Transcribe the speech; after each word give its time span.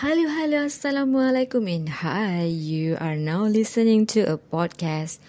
Hello, 0.00 0.32
hello, 0.32 0.64
assalamualaikum 0.64 1.68
and 1.68 1.84
hi. 1.92 2.48
You 2.48 2.96
are 3.04 3.20
now 3.20 3.44
listening 3.44 4.08
to 4.16 4.24
a 4.24 4.40
podcast 4.40 5.20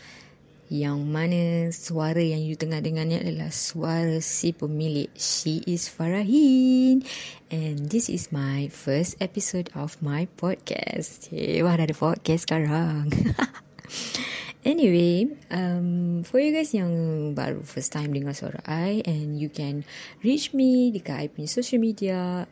yang 0.72 1.12
mana 1.12 1.76
suara 1.76 2.24
yang 2.24 2.40
you 2.40 2.56
tengah 2.56 2.80
dengar 2.80 3.04
ni 3.04 3.20
adalah 3.20 3.52
suara 3.52 4.24
si 4.24 4.56
pemilik. 4.56 5.12
She 5.20 5.60
is 5.68 5.92
Farahin. 5.92 7.04
And 7.52 7.92
this 7.92 8.08
is 8.08 8.32
my 8.32 8.72
first 8.72 9.20
episode 9.20 9.68
of 9.76 10.00
my 10.00 10.32
podcast. 10.40 11.28
Hey, 11.28 11.60
wah, 11.68 11.76
dah 11.76 11.92
ada 11.92 11.92
podcast 11.92 12.48
sekarang. 12.48 13.12
Anyway, 14.62 15.26
um, 15.50 16.22
for 16.22 16.38
you 16.38 16.54
guys 16.54 16.70
yang 16.70 16.94
baru 17.34 17.66
first 17.66 17.92
time 17.92 18.14
dengar 18.14 18.38
suara 18.38 18.62
I 18.64 19.02
and 19.10 19.36
you 19.36 19.50
can 19.50 19.82
reach 20.22 20.54
me 20.54 20.94
dekat 20.94 21.18
I 21.18 21.26
punya 21.34 21.50
social 21.50 21.82
media 21.82 22.46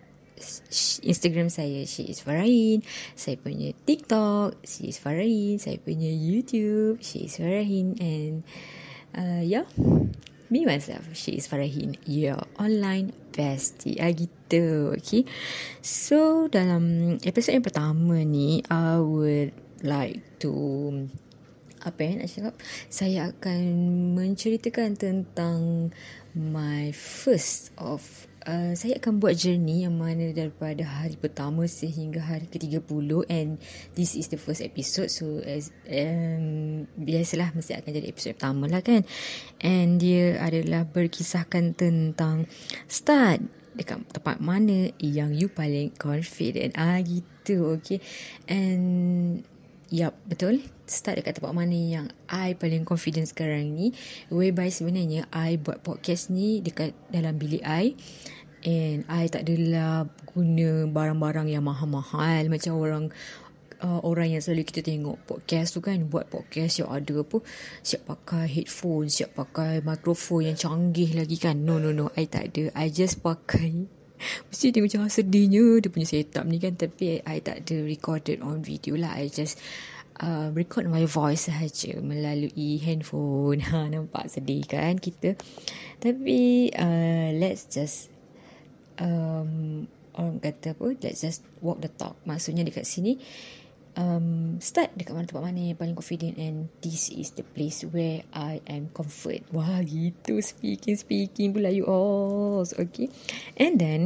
Instagram 1.03 1.51
saya 1.51 1.83
she 1.85 2.09
is 2.09 2.23
Farahin. 2.23 2.81
Saya 3.13 3.35
punya 3.39 3.75
TikTok 3.85 4.59
she 4.63 4.89
is 4.89 4.97
Farahin. 4.97 5.59
Saya 5.59 5.77
punya 5.79 6.09
YouTube 6.09 7.03
she 7.03 7.27
is 7.27 7.35
Farahin. 7.37 7.95
And 7.99 8.35
uh, 9.15 9.43
yeah. 9.43 9.67
Me 10.49 10.65
myself 10.65 11.05
she 11.13 11.37
is 11.37 11.45
Farahin. 11.45 11.99
Your 12.09 12.41
online 12.57 13.13
bestie. 13.29 14.01
Ah 14.01 14.09
gitu. 14.11 14.97
Okay. 14.97 15.27
So 15.83 16.49
dalam 16.49 17.17
episod 17.21 17.53
yang 17.53 17.65
pertama 17.65 18.21
ni 18.25 18.65
I 18.67 18.97
would 18.97 19.53
like 19.85 20.23
to 20.43 20.51
apa 21.79 21.99
yang 22.03 22.19
nak 22.19 22.29
cakap? 22.31 22.55
Saya 22.91 23.31
akan 23.31 23.61
menceritakan 24.15 24.99
tentang 24.99 25.91
my 26.35 26.91
first 26.91 27.71
of 27.79 28.28
uh, 28.49 28.73
saya 28.73 28.97
akan 28.97 29.21
buat 29.21 29.37
journey 29.37 29.85
yang 29.85 29.95
mana 29.95 30.33
daripada 30.33 30.81
hari 30.81 31.13
pertama 31.15 31.69
sehingga 31.69 32.17
hari 32.17 32.49
ke-30 32.49 33.29
and 33.29 33.61
this 33.93 34.17
is 34.17 34.33
the 34.33 34.39
first 34.41 34.65
episode 34.65 35.13
so 35.13 35.37
as 35.45 35.69
um, 35.85 36.89
biasalah 36.97 37.53
mesti 37.53 37.77
akan 37.77 37.91
jadi 37.93 38.07
episode 38.09 38.35
pertama 38.41 38.65
lah 38.65 38.81
kan 38.81 39.05
and 39.61 40.01
dia 40.01 40.41
adalah 40.41 40.89
berkisahkan 40.89 41.77
tentang 41.77 42.49
start 42.89 43.45
dekat 43.77 44.01
tempat 44.09 44.41
mana 44.41 44.91
yang 44.97 45.31
you 45.31 45.47
paling 45.47 45.93
confident 45.95 46.73
ah 46.75 46.97
gitu 46.99 47.77
okay 47.77 48.01
and 48.49 49.45
Yup, 49.89 50.13
betul. 50.29 50.61
Start 50.85 51.17
dekat 51.17 51.41
tempat 51.41 51.49
mana 51.49 51.73
yang 51.73 52.13
I 52.29 52.53
paling 52.53 52.85
confident 52.85 53.25
sekarang 53.25 53.73
ni. 53.73 53.89
Whereby 54.29 54.69
sebenarnya 54.69 55.25
I 55.33 55.57
buat 55.57 55.81
podcast 55.81 56.29
ni 56.29 56.61
dekat 56.61 56.93
dalam 57.09 57.41
bilik 57.41 57.65
I. 57.65 57.97
And 58.65 59.07
I 59.07 59.31
tak 59.31 59.47
adalah 59.47 60.03
guna 60.27 60.83
barang-barang 60.91 61.47
yang 61.47 61.63
mahal-mahal 61.63 62.51
macam 62.51 62.75
orang 62.75 63.05
uh, 63.79 63.99
orang 64.03 64.35
yang 64.35 64.41
selalu 64.43 64.67
kita 64.67 64.83
tengok 64.83 65.15
podcast 65.23 65.75
tu 65.75 65.79
kan 65.79 66.07
buat 66.11 66.27
podcast 66.27 66.83
yang 66.83 66.91
ada 66.91 67.23
apa 67.23 67.39
siap 67.83 68.01
pakai 68.07 68.45
headphone, 68.51 69.07
siap 69.07 69.35
pakai 69.35 69.79
mikrofon 69.79 70.51
yang 70.51 70.57
canggih 70.59 71.15
lagi 71.15 71.39
kan. 71.39 71.63
No 71.63 71.79
no 71.79 71.95
no, 71.95 72.11
I 72.19 72.27
tak 72.27 72.55
ada. 72.55 72.71
I 72.75 72.91
just 72.91 73.23
pakai 73.23 73.87
Mesti 74.51 74.75
dia 74.75 74.83
macam 74.83 75.07
sedihnya 75.07 75.79
dia 75.79 75.87
punya 75.87 76.07
setup 76.07 76.43
ni 76.43 76.59
kan 76.59 76.75
tapi 76.75 77.23
I 77.23 77.39
tak 77.39 77.63
ada 77.63 77.75
recorded 77.87 78.43
on 78.43 78.59
video 78.59 78.99
lah. 78.99 79.15
I 79.15 79.31
just 79.31 79.55
uh, 80.19 80.51
record 80.51 80.91
my 80.91 81.07
voice 81.07 81.47
sahaja 81.47 81.99
melalui 82.03 82.83
handphone. 82.83 83.63
Ha 83.71 83.87
nampak 83.87 84.27
sedih 84.27 84.67
kan 84.67 84.99
kita. 84.99 85.39
Tapi 86.03 86.71
uh, 86.75 87.31
let's 87.39 87.71
just 87.71 88.11
um, 88.99 89.83
orang 90.13 90.37
kata 90.43 90.75
apa 90.75 90.95
let's 90.99 91.23
just 91.23 91.41
walk 91.63 91.79
the 91.79 91.89
talk. 91.89 92.19
Maksudnya 92.27 92.67
dekat 92.67 92.85
sini 92.85 93.17
um, 93.95 94.59
start 94.61 94.93
dekat 94.95 95.15
mana 95.15 95.25
tempat 95.25 95.43
mana 95.43 95.59
yang 95.71 95.79
paling 95.79 95.97
confident 95.97 96.35
and 96.39 96.71
this 96.83 97.09
is 97.09 97.33
the 97.35 97.43
place 97.43 97.83
where 97.87 98.23
I 98.35 98.63
am 98.67 98.91
comfort. 98.91 99.47
Wah 99.55 99.81
gitu. 99.81 100.43
Speaking 100.43 100.99
speaking 100.99 101.55
pula 101.55 101.71
you 101.71 101.87
all. 101.87 102.67
Okay. 102.67 103.09
And 103.55 103.79
then 103.79 104.01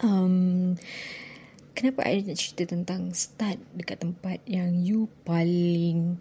um, 0.00 0.76
kenapa 1.76 2.08
I 2.08 2.24
nak 2.24 2.40
cerita 2.40 2.72
tentang 2.72 3.12
start 3.12 3.60
dekat 3.76 4.02
tempat 4.02 4.40
yang 4.48 4.80
you 4.82 5.12
paling 5.28 6.20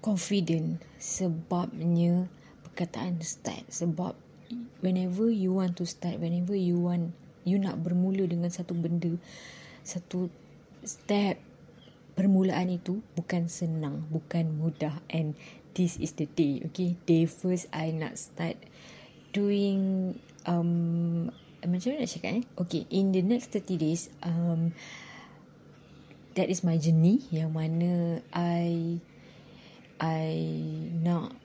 confident? 0.00 0.80
Sebabnya 0.98 2.26
perkataan 2.64 3.20
start 3.22 3.68
sebab 3.68 4.27
whenever 4.80 5.28
you 5.28 5.52
want 5.52 5.76
to 5.76 5.84
start 5.84 6.16
whenever 6.20 6.56
you 6.56 6.78
want 6.78 7.12
you 7.44 7.56
nak 7.56 7.80
bermula 7.80 8.24
dengan 8.28 8.48
satu 8.48 8.76
benda 8.76 9.12
satu 9.84 10.28
step 10.84 11.40
permulaan 12.18 12.74
itu 12.74 12.98
bukan 13.14 13.46
senang 13.46 14.02
bukan 14.10 14.50
mudah 14.58 14.98
and 15.06 15.38
this 15.78 15.94
is 16.02 16.18
the 16.18 16.26
day 16.34 16.58
okay? 16.66 16.98
Day 17.06 17.30
first 17.30 17.70
I 17.70 17.94
nak 17.94 18.18
start 18.18 18.58
doing 19.30 20.18
um 20.42 21.30
macam 21.62 21.88
mana 21.94 22.02
nak 22.02 22.10
cakap 22.10 22.32
eh? 22.42 22.44
Okay 22.58 22.82
in 22.90 23.14
the 23.14 23.22
next 23.22 23.54
30 23.54 23.78
days 23.78 24.10
um 24.26 24.74
that 26.34 26.50
is 26.50 26.66
my 26.66 26.74
journey 26.74 27.22
yang 27.30 27.54
mana 27.54 28.18
I 28.34 28.98
I 30.02 30.26
nak 30.98 31.37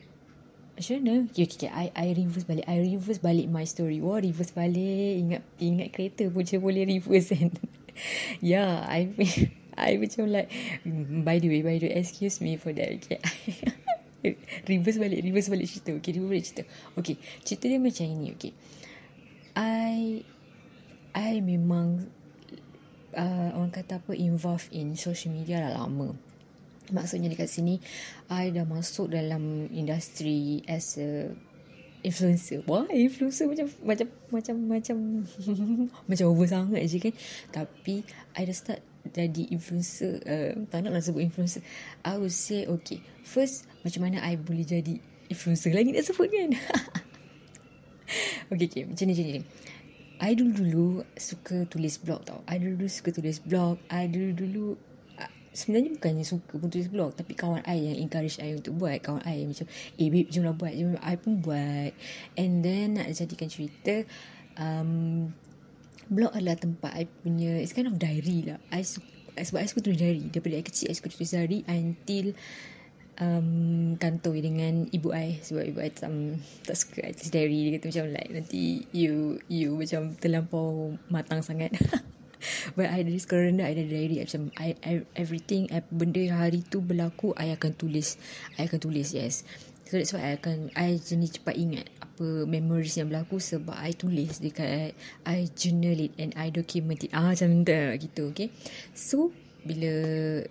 macam 0.74 0.94
mana? 1.00 1.14
Okay, 1.30 1.46
okay, 1.46 1.58
okay. 1.66 1.72
I, 1.72 1.86
I 1.94 2.08
reverse 2.18 2.46
balik. 2.50 2.66
I 2.66 2.78
reverse 2.82 3.22
balik 3.22 3.48
my 3.50 3.66
story. 3.70 4.02
Wah, 4.02 4.18
reverse 4.18 4.54
balik. 4.58 5.14
Ingat 5.22 5.42
ingat 5.62 5.88
kereta 5.94 6.24
pun 6.34 6.42
je 6.42 6.58
boleh 6.58 6.84
reverse 6.90 7.30
kan. 7.30 7.54
yeah, 8.42 8.82
I 8.90 9.14
I 9.78 9.98
macam 9.98 10.30
like, 10.30 10.50
by 11.26 11.42
the 11.42 11.50
way, 11.50 11.62
by 11.66 11.78
the 11.82 11.90
way, 11.90 11.94
excuse 11.98 12.42
me 12.42 12.58
for 12.58 12.74
that. 12.74 12.90
Okay. 13.02 13.22
reverse 14.72 15.02
balik, 15.02 15.20
reverse 15.26 15.50
balik 15.50 15.68
cerita. 15.70 15.98
Okay, 15.98 16.12
reverse 16.14 16.30
balik 16.30 16.46
cerita. 16.46 16.64
Okay, 16.98 17.16
cerita 17.42 17.66
dia 17.70 17.80
macam 17.82 18.06
ini. 18.06 18.28
Okay. 18.38 18.54
I, 19.58 20.22
I 21.14 21.42
memang, 21.42 22.10
uh, 23.18 23.50
orang 23.58 23.74
kata 23.74 24.02
apa, 24.02 24.14
involved 24.14 24.70
in 24.74 24.94
social 24.94 25.34
media 25.34 25.62
dah 25.62 25.74
lama. 25.78 26.14
Maksudnya 26.94 27.34
dekat 27.34 27.50
sini 27.50 27.82
I 28.30 28.54
dah 28.54 28.64
masuk 28.70 29.10
dalam 29.10 29.66
industri 29.74 30.62
as 30.70 31.02
a 31.02 31.34
influencer. 32.06 32.62
Wah, 32.70 32.86
influencer 32.92 33.50
macam 33.50 33.68
macam 33.82 34.08
macam 34.30 34.56
macam 34.70 34.98
macam 36.10 36.26
over 36.30 36.46
sangat 36.46 36.86
je 36.86 37.02
kan. 37.02 37.14
Tapi 37.50 38.06
I 38.38 38.44
dah 38.46 38.56
start 38.56 38.80
jadi 39.10 39.50
influencer. 39.52 40.22
Uh, 40.24 40.52
tak 40.70 40.86
nak 40.86 40.96
lah 40.96 41.02
sebut 41.02 41.24
influencer. 41.24 41.66
I 42.06 42.16
would 42.20 42.36
say 42.36 42.70
okay. 42.70 43.02
First, 43.26 43.66
macam 43.82 44.08
mana 44.08 44.22
I 44.22 44.38
boleh 44.38 44.68
jadi 44.68 45.00
influencer 45.32 45.74
lagi 45.74 45.92
nak 45.92 46.06
sebut 46.06 46.28
kan? 46.30 46.52
okay, 48.54 48.68
okay. 48.70 48.84
Macam 48.86 49.04
ni, 49.10 49.14
macam 49.16 49.26
ni. 49.42 49.44
I 50.24 50.40
dulu-dulu 50.40 51.04
suka 51.20 51.68
tulis 51.68 52.00
blog 52.00 52.24
tau. 52.24 52.40
I 52.48 52.56
dulu-dulu 52.62 52.88
suka 52.88 53.10
tulis 53.12 53.44
blog. 53.44 53.76
I 53.92 54.08
dulu-dulu 54.08 54.80
sebenarnya 55.54 55.96
bukannya 55.96 56.26
suka 56.26 56.58
pun 56.58 56.68
tulis 56.68 56.90
blog. 56.90 57.14
Tapi 57.14 57.38
kawan 57.38 57.64
I 57.64 57.78
yang 57.94 57.98
encourage 58.02 58.42
I 58.42 58.58
untuk 58.58 58.76
buat 58.76 58.98
kawan 59.00 59.24
I 59.24 59.46
yang 59.46 59.54
macam 59.54 59.70
eh 59.70 60.10
babe 60.10 60.30
jomlah 60.34 60.58
buat. 60.58 60.74
Jom 60.74 60.98
I 61.00 61.16
pun 61.16 61.40
buat. 61.40 61.94
And 62.36 62.66
then 62.66 62.98
nak 62.98 63.14
jadikan 63.14 63.48
cerita 63.48 64.04
um, 64.58 65.30
blog 66.10 66.34
adalah 66.34 66.58
tempat 66.58 66.92
I 66.98 67.06
punya 67.06 67.62
it's 67.62 67.72
kind 67.72 67.88
of 67.88 68.02
diary 68.02 68.50
lah. 68.50 68.60
I 68.74 68.82
suka 68.82 69.06
sebab 69.38 69.62
I 69.62 69.70
suka 69.70 69.82
tulis 69.86 70.02
diary. 70.02 70.26
Daripada 70.34 70.58
I 70.58 70.66
kecil 70.66 70.90
I 70.90 70.98
suka 70.98 71.10
tulis 71.14 71.32
diary 71.32 71.62
until 71.70 72.34
um, 73.22 73.94
kantoi 74.02 74.42
dengan 74.42 74.90
ibu 74.90 75.14
I. 75.14 75.38
Sebab 75.42 75.64
ibu 75.70 75.80
I 75.80 75.94
tak, 75.94 76.10
tak 76.66 76.76
suka 76.76 77.00
I 77.06 77.14
tulis 77.14 77.32
diary. 77.34 77.58
Dia 77.70 77.72
kata 77.78 77.86
macam 77.94 78.06
like 78.10 78.30
nanti 78.34 78.90
you 78.90 79.38
you 79.50 79.78
macam 79.78 80.18
terlampau 80.18 80.98
matang 81.14 81.46
sangat 81.46 81.74
But 82.78 82.92
I 82.92 83.06
sekarang 83.18 83.60
dah 83.60 83.68
I 83.70 83.76
dah 83.78 83.86
diary 83.88 84.18
Macam 84.24 84.52
I, 84.60 84.76
I, 84.84 84.94
everything 85.16 85.70
I, 85.70 85.84
Benda 85.88 86.22
hari 86.34 86.64
tu 86.68 86.84
berlaku 86.84 87.34
I 87.36 87.54
akan 87.56 87.76
tulis. 87.78 88.20
I 88.60 88.68
akan 88.68 88.80
tulis 88.80 89.16
yes. 89.16 89.48
So 89.88 90.00
that's 90.00 90.16
why 90.16 90.34
I 90.34 90.42
akan 90.42 90.74
I 90.74 90.98
jenis 90.98 91.38
cepat 91.40 91.56
ingat 91.60 91.86
Apa 92.02 92.50
memories 92.50 92.98
yang 92.98 93.14
berlaku 93.14 93.38
Sebab 93.38 93.76
I 93.78 93.94
tulis 93.94 94.42
dekat 94.42 94.98
I 95.28 95.48
journal 95.54 95.98
it 96.00 96.18
And 96.18 96.34
I 96.34 96.50
document 96.50 97.06
it. 97.06 97.12
Ah 97.14 97.32
macam 97.34 97.62
tu 97.62 97.84
gitu 98.00 98.34
okay? 98.34 98.50
So 98.98 99.32
bila 99.64 99.94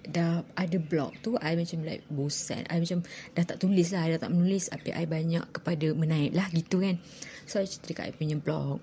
dah 0.08 0.40
ada 0.56 0.78
blog 0.80 1.12
tu 1.20 1.36
I 1.36 1.52
macam 1.52 1.84
like 1.84 2.00
bosan. 2.08 2.64
I 2.72 2.80
macam 2.80 3.04
dah 3.36 3.44
tak 3.44 3.60
tulis 3.60 3.92
lah 3.92 4.08
I 4.08 4.16
dah 4.16 4.24
tak 4.24 4.32
menulis 4.32 4.72
Tapi 4.72 4.88
I 4.96 5.04
banyak 5.04 5.52
kepada 5.52 5.92
menaik 5.92 6.32
lah 6.32 6.48
gitu 6.48 6.80
kan? 6.80 6.96
So 7.44 7.60
I 7.60 7.68
cerita 7.68 7.92
dekat 7.92 8.04
I 8.08 8.12
punya 8.16 8.36
blog. 8.40 8.80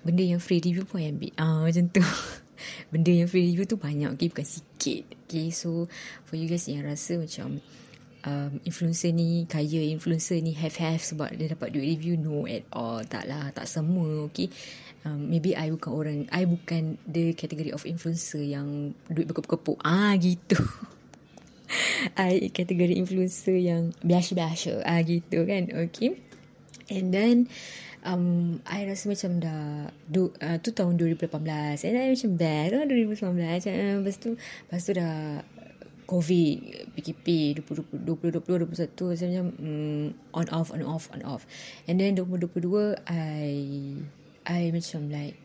benda 0.01 0.25
yang 0.25 0.42
free 0.42 0.57
review 0.57 0.89
pun 0.89 1.06
I 1.06 1.13
ambil. 1.13 1.31
Ah 1.38 1.62
macam 1.69 1.86
tu. 1.94 2.01
Benda 2.89 3.12
yang 3.13 3.30
free 3.30 3.54
review 3.54 3.69
tu 3.69 3.77
banyak 3.77 4.18
okay 4.18 4.33
bukan 4.33 4.48
sikit 4.48 5.06
okay. 5.30 5.54
So 5.54 5.86
for 6.25 6.42
you 6.42 6.50
guys 6.50 6.65
yang 6.65 6.89
rasa 6.89 7.21
macam 7.21 7.62
um, 8.25 8.51
influencer 8.65 9.13
ni 9.13 9.45
kaya 9.45 9.86
influencer 9.94 10.42
ni 10.42 10.57
have 10.57 10.81
have 10.81 11.06
sebab 11.06 11.30
dia 11.38 11.54
dapat 11.54 11.69
duit 11.69 12.01
review? 12.01 12.18
No 12.18 12.50
at 12.50 12.65
all. 12.74 13.06
Tak 13.06 13.30
lah 13.30 13.54
tak 13.54 13.69
semua 13.69 14.25
okay 14.25 14.50
um, 15.05 15.29
maybe 15.29 15.55
I 15.55 15.71
bukan 15.71 15.91
orang 15.91 16.19
I 16.31 16.44
bukan 16.47 16.97
the 17.07 17.35
category 17.35 17.71
of 17.71 17.83
influencer 17.88 18.41
yang 18.41 18.97
duit 19.07 19.29
berkepuk-kepuk. 19.29 19.79
Ah 19.83 20.15
gitu. 20.19 20.59
I 22.19 22.51
kategori 22.51 23.00
influencer 23.00 23.55
yang 23.55 23.95
biasa-biasa. 24.03 24.83
Ah 24.83 25.00
gitu 25.03 25.47
kan? 25.47 25.71
Okay. 25.71 26.19
And 26.91 27.15
then 27.15 27.47
um, 28.03 28.59
I 28.67 28.83
rasa 28.85 29.07
macam 29.07 29.39
dah 29.39 29.89
du, 30.07 30.31
uh, 30.44 30.57
tu 30.59 30.75
tahun 30.75 31.00
2018 31.00 31.88
and 31.88 31.95
I 31.95 32.11
macam 32.11 32.31
bad 32.35 32.67
lah 32.75 32.83
2019 32.85 33.23
uh, 33.71 33.95
lepas 34.03 34.15
tu 34.19 34.29
lepas 34.35 34.81
tu 34.83 34.91
dah 34.94 35.15
COVID, 36.03 36.91
PKP 37.00 37.27
2020, 37.63 38.44
2021 38.44 39.17
saya 39.17 39.27
macam 39.31 39.47
um, 39.55 40.07
on 40.35 40.47
off 40.51 40.69
on 40.75 40.83
off 40.83 41.07
on 41.15 41.23
off. 41.23 41.47
And 41.88 41.95
then 41.95 42.19
2022 42.19 43.00
I 43.07 43.47
I 44.43 44.71
macam 44.75 45.07
like 45.07 45.39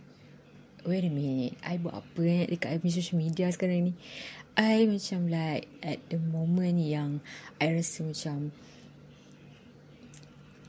Wait 0.87 1.05
a 1.07 1.11
minute 1.11 1.59
I 1.63 1.79
buat 1.79 2.03
apa 2.03 2.21
eh 2.23 2.45
Dekat 2.51 2.79
I 2.79 2.91
social 2.91 3.19
media 3.19 3.51
sekarang 3.51 3.91
ni? 3.91 3.95
I 4.59 4.87
macam 4.91 5.31
like 5.31 5.71
At 5.83 6.03
the 6.11 6.19
moment 6.19 6.83
yang 6.83 7.23
I 7.63 7.75
rasa 7.75 8.07
macam 8.07 8.51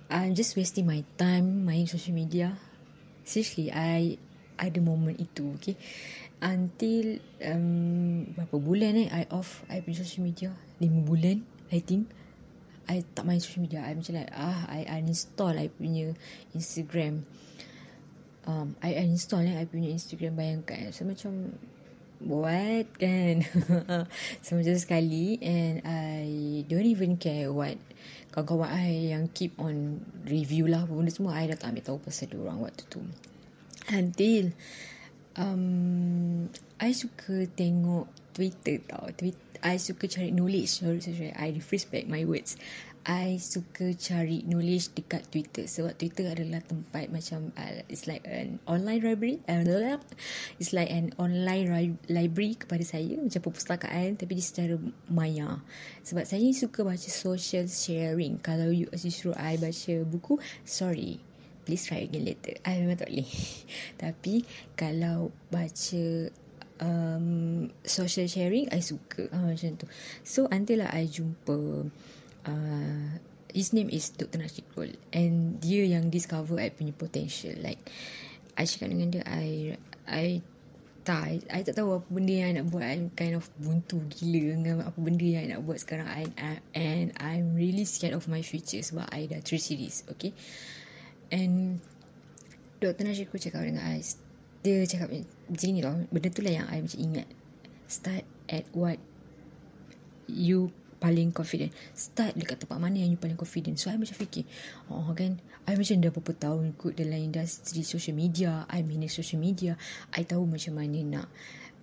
I'm 0.09 0.33
just 0.33 0.57
wasting 0.57 0.89
my 0.89 1.05
time 1.21 1.65
Main 1.65 1.85
social 1.85 2.17
media. 2.17 2.57
Seriously 3.25 3.69
I 3.73 4.17
Ada 4.57 4.81
moment 4.81 5.17
itu 5.17 5.53
Okay? 5.57 5.77
Until 6.41 7.21
um, 7.45 8.29
Berapa 8.33 8.57
bulan 8.57 8.93
eh 8.97 9.09
I 9.09 9.23
off 9.33 9.65
I 9.69 9.81
punya 9.81 10.01
social 10.05 10.25
media? 10.25 10.53
Lima 10.81 11.01
bulan 11.05 11.45
I 11.69 11.85
think. 11.85 12.09
I 12.89 13.05
tak 13.13 13.29
main 13.29 13.37
social 13.37 13.61
media. 13.61 13.85
I 13.85 13.93
macam 13.93 14.17
like 14.17 14.33
ah, 14.33 14.65
I 14.65 14.89
uninstall 14.89 15.53
I 15.53 15.69
punya 15.69 16.17
Instagram 16.57 17.21
um, 18.45 18.75
I 18.79 18.95
uninstall 18.99 19.43
eh, 19.43 19.57
I 19.57 19.65
punya 19.67 19.91
Instagram 19.91 20.37
bayangkan. 20.37 20.93
So 20.95 21.03
macam 21.03 21.57
what 22.23 22.87
kan? 22.99 23.43
So 24.45 24.55
macam 24.59 24.75
sekali 24.75 25.39
and 25.43 25.83
I 25.83 26.23
don't 26.67 26.87
even 26.87 27.15
care 27.19 27.51
what 27.51 27.79
kawan-kawan 28.29 28.69
I 28.69 29.15
yang 29.15 29.31
keep 29.33 29.57
on 29.57 30.05
review 30.27 30.69
lah 30.69 30.85
benda 30.85 31.09
semua 31.09 31.39
I 31.39 31.49
dah 31.49 31.57
tak 31.57 31.73
ambil 31.73 31.83
tahu 31.83 31.97
pasal 31.99 32.31
orang 32.37 32.61
waktu 32.61 32.83
tu. 32.87 33.01
Until 33.89 34.53
um, 35.33 36.47
I 36.77 36.93
suka 36.93 37.49
tengok 37.57 38.05
Twitter 38.37 38.79
tau. 38.85 39.09
Twitter 39.17 39.49
I 39.59 39.75
suka 39.75 40.07
cari 40.07 40.31
knowledge 40.31 40.79
sorry, 40.79 41.03
sorry, 41.03 41.35
I 41.35 41.51
rephrase 41.51 41.83
back 41.91 42.07
my 42.07 42.23
words 42.23 42.55
I 43.09 43.41
suka 43.41 43.89
cari 43.97 44.45
knowledge 44.45 44.93
dekat 44.93 45.33
Twitter. 45.33 45.65
Sebab 45.65 45.97
Twitter 45.97 46.29
adalah 46.29 46.61
tempat 46.61 47.09
macam 47.09 47.49
uh, 47.57 47.81
it's 47.89 48.05
like 48.05 48.21
an 48.29 48.61
online 48.69 49.01
library. 49.01 49.41
Uh, 49.49 49.65
it's 50.61 50.77
like 50.77 50.93
an 50.93 51.09
online 51.17 51.97
library 52.05 52.53
kepada 52.53 52.85
saya 52.85 53.17
macam 53.17 53.41
perpustakaan 53.41 54.13
tapi 54.13 54.37
di 54.37 54.45
secara 54.45 54.77
maya. 55.09 55.57
Sebab 56.05 56.21
saya 56.21 56.45
suka 56.53 56.85
baca 56.85 57.09
social 57.09 57.65
sharing. 57.65 58.37
Kalau 58.45 58.69
you 58.69 58.85
suruh 58.93 59.33
I 59.41 59.57
baca 59.57 60.05
buku 60.05 60.37
sorry 60.61 61.17
please 61.65 61.85
try 61.89 62.05
again 62.05 62.29
later. 62.29 62.57
I 62.61 62.81
memang 62.81 62.97
tak 62.97 63.09
boleh. 63.09 63.29
Tapi 64.01 64.45
kalau 64.73 65.33
baca 65.49 66.05
um, 66.81 67.69
social 67.85 68.25
sharing 68.25 68.69
I 68.73 68.81
suka. 68.81 69.29
Uh, 69.29 69.53
macam 69.53 69.77
tu. 69.77 69.85
So 70.25 70.45
until 70.49 70.81
lah 70.81 70.89
I 70.93 71.05
jumpa 71.05 71.89
uh, 72.49 73.21
his 73.53 73.73
name 73.73 73.89
is 73.93 74.09
Dr. 74.13 74.41
Nashikul 74.41 74.97
and 75.13 75.61
dia 75.61 75.85
yang 75.85 76.09
discover 76.09 76.57
I 76.57 76.73
punya 76.73 76.93
potential. 76.93 77.53
Like 77.61 77.81
I 78.57 78.65
cakap 78.65 78.89
dengan 78.89 79.13
dia 79.13 79.23
I 79.25 79.77
I 80.09 80.41
tak 81.05 81.47
I, 81.49 81.61
tak 81.65 81.73
tahu 81.73 82.01
apa 82.01 82.07
benda 82.11 82.33
yang 82.33 82.47
I 82.49 82.53
nak 82.61 82.67
buat. 82.69 82.85
I'm 82.85 83.09
kind 83.13 83.33
of 83.37 83.45
buntu 83.57 84.03
gila 84.13 84.57
dengan 84.57 84.75
apa 84.85 84.97
benda 84.99 85.25
yang 85.25 85.41
I 85.45 85.49
nak 85.57 85.61
buat 85.65 85.81
sekarang. 85.81 86.05
I, 86.05 86.29
I, 86.37 86.61
and 86.77 87.13
I'm 87.17 87.57
really 87.57 87.85
scared 87.85 88.13
of 88.13 88.29
my 88.29 88.45
future 88.45 88.81
sebab 88.81 89.09
I 89.09 89.25
dah 89.29 89.41
3 89.41 89.57
series 89.57 90.05
okay? 90.11 90.33
And 91.29 91.81
Dr. 92.81 93.05
Nashikul 93.05 93.41
cakap 93.41 93.65
dengan 93.65 93.85
I 93.85 94.01
dia 94.59 94.83
cakap 94.85 95.07
macam 95.15 95.67
ni 95.71 95.79
tau. 95.79 95.95
Benda 96.11 96.27
tu 96.29 96.41
lah 96.43 96.53
yang 96.61 96.67
I 96.67 96.83
macam 96.83 96.99
ingat. 96.99 97.27
Start 97.89 98.27
at 98.51 98.67
what 98.75 98.99
you 100.29 100.69
paling 100.99 101.31
confident. 101.31 101.71
Start 101.95 102.35
dekat 102.35 102.59
tempat 102.61 102.77
mana 102.77 102.99
yang 102.99 103.15
you 103.15 103.19
paling 103.19 103.39
confident. 103.39 103.79
So 103.79 103.89
I 103.89 103.95
macam 103.95 104.19
fikir 104.19 104.43
Oh 104.91 105.07
kan? 105.15 105.39
I 105.65 105.73
macam 105.79 106.03
dah 106.03 106.11
beberapa 106.11 106.35
tahun 106.35 106.75
ikut 106.75 106.93
dalam 106.99 107.19
industri 107.23 107.81
social 107.87 108.13
media. 108.13 108.67
I 108.67 108.83
manage 108.83 109.15
social 109.15 109.39
media. 109.39 109.79
I 110.13 110.27
tahu 110.27 110.43
macam 110.43 110.75
mana 110.75 110.99
nak 111.01 111.27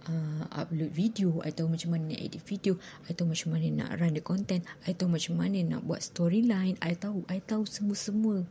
uh, 0.06 0.44
upload 0.52 0.92
video. 0.92 1.40
I 1.42 1.50
tahu 1.50 1.72
macam 1.72 1.96
mana 1.96 2.12
nak 2.12 2.20
edit 2.20 2.44
video. 2.44 2.76
I 3.08 3.16
tahu 3.16 3.32
macam 3.32 3.48
mana 3.56 3.66
nak 3.72 3.90
run 3.96 4.12
the 4.14 4.22
content. 4.22 4.62
I 4.84 4.92
tahu 4.92 5.08
macam 5.08 5.34
mana 5.40 5.58
nak 5.64 5.80
buat 5.88 6.04
storyline. 6.04 6.76
I 6.84 6.92
tahu 6.94 7.24
I 7.32 7.40
tahu 7.40 7.64
semua-semua. 7.64 8.44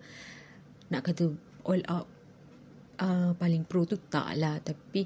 Nak 0.89 1.01
kata 1.05 1.33
all 1.65 1.81
out 1.89 2.05
uh, 3.01 3.31
Paling 3.37 3.69
pro 3.69 3.85
tu 3.85 4.01
tak 4.09 4.33
lah. 4.35 4.57
Tapi 4.65 5.05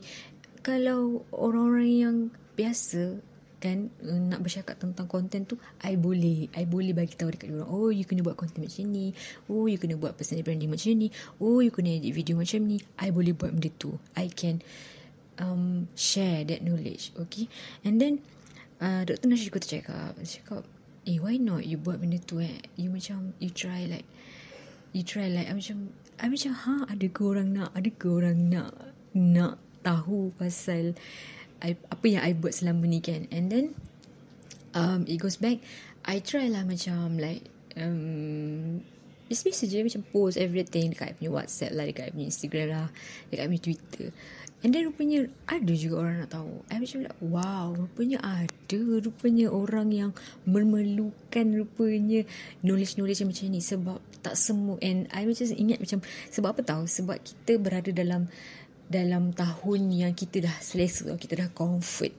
Kalau 0.63 1.23
orang-orang 1.35 1.91
yang 1.91 2.17
biasa 2.55 3.28
kan 3.59 3.91
uh, 4.07 4.19
nak 4.19 4.39
bercakap 4.39 4.79
tentang 4.79 5.05
konten 5.05 5.43
tu 5.43 5.59
I 5.83 5.99
boleh 5.99 6.47
I 6.55 6.63
boleh 6.63 6.95
bagi 6.95 7.13
tahu 7.19 7.35
dekat 7.35 7.51
orang 7.51 7.67
oh 7.67 7.91
you 7.91 8.07
kena 8.07 8.23
buat 8.23 8.39
konten 8.39 8.63
macam 8.63 8.87
ni. 8.89 9.11
Oh 9.51 9.67
you 9.67 9.75
kena 9.75 9.99
buat 9.99 10.15
personal 10.15 10.47
branding 10.47 10.71
macam 10.71 10.95
ni. 10.95 11.11
Oh 11.37 11.59
you 11.59 11.69
kena 11.69 11.99
edit 11.99 12.15
video 12.15 12.39
macam 12.39 12.63
ni. 12.65 12.79
I 12.97 13.11
boleh 13.11 13.35
buat 13.35 13.51
benda 13.51 13.69
tu. 13.75 13.99
I 14.15 14.31
can 14.31 14.63
um, 15.39 15.91
share 15.93 16.47
that 16.47 16.63
knowledge 16.63 17.11
okay? 17.19 17.51
And 17.83 17.99
then 17.99 18.23
uh, 18.79 19.03
Dr. 19.03 19.27
Nasheed 19.27 19.51
kata 19.51 19.67
cakap 19.67 20.15
cakap 20.23 20.63
eh 21.07 21.19
why 21.19 21.35
not 21.39 21.63
you 21.67 21.79
buat 21.79 21.99
benda 21.99 22.19
tu 22.23 22.43
eh? 22.43 22.63
You 22.79 22.91
macam 22.91 23.35
you 23.43 23.51
try 23.51 23.87
like 23.87 24.07
you 24.95 25.03
try 25.03 25.27
like 25.27 25.47
I 25.47 25.53
macam 25.53 25.91
I 26.19 26.27
macam 26.27 26.51
ha 26.55 26.75
ada 26.87 27.05
ke 27.07 27.21
orang 27.23 27.55
nak? 27.55 27.75
Ada 27.75 27.89
ke 27.91 28.07
orang 28.07 28.37
nak 28.51 28.71
nak 29.15 29.59
tahu 29.81 30.35
pasal 30.35 30.93
I, 31.59 31.75
apa 31.91 32.05
yang 32.07 32.21
I 32.23 32.31
buat 32.35 32.55
selama 32.55 32.87
ni 32.87 32.99
kan. 33.03 33.27
And 33.29 33.51
then 33.51 33.65
um, 34.73 35.05
it 35.07 35.19
goes 35.19 35.37
back 35.37 35.59
I 36.07 36.23
try 36.23 36.47
lah 36.47 36.63
macam 36.63 37.19
like 37.19 37.45
um, 37.75 38.81
biasa-biasa 39.29 39.69
je 39.69 39.85
macam 39.85 40.01
post 40.09 40.41
everything 40.41 40.89
dekat 40.89 41.13
punya 41.21 41.29
WhatsApp 41.29 41.75
lah 41.77 41.85
dekat 41.85 42.15
punya 42.17 42.25
Instagram 42.33 42.67
lah 42.73 42.87
dekat 43.29 43.45
punya 43.45 43.61
Twitter. 43.61 44.07
And 44.59 44.75
then 44.75 44.91
rupanya 44.91 45.31
ada 45.47 45.71
juga 45.71 46.03
orang 46.03 46.25
nak 46.25 46.35
tahu. 46.35 46.51
I 46.67 46.83
macam 46.83 46.99
like 47.07 47.19
wow 47.23 47.71
rupanya 47.71 48.17
ada 48.19 48.81
rupanya 48.99 49.47
orang 49.47 49.87
yang 49.95 50.11
memerlukan 50.43 51.45
rupanya 51.55 52.27
knowledge-knowledge 52.65 53.23
macam 53.23 53.45
ni. 53.53 53.61
Sebab 53.63 53.99
tak 54.19 54.35
semua 54.35 54.75
and 54.83 55.07
I 55.15 55.23
macam 55.23 55.45
ingat 55.47 55.79
macam 55.79 55.99
sebab 56.33 56.49
apa 56.51 56.61
tahu 56.65 56.83
sebab 56.91 57.17
kita 57.23 57.55
berada 57.55 57.91
dalam 57.95 58.27
dalam 58.89 59.31
tahun 59.31 59.93
yang 59.93 60.13
kita 60.17 60.49
dah 60.49 60.57
selesa 60.59 61.13
kita 61.15 61.45
dah 61.45 61.49
comfort 61.53 62.11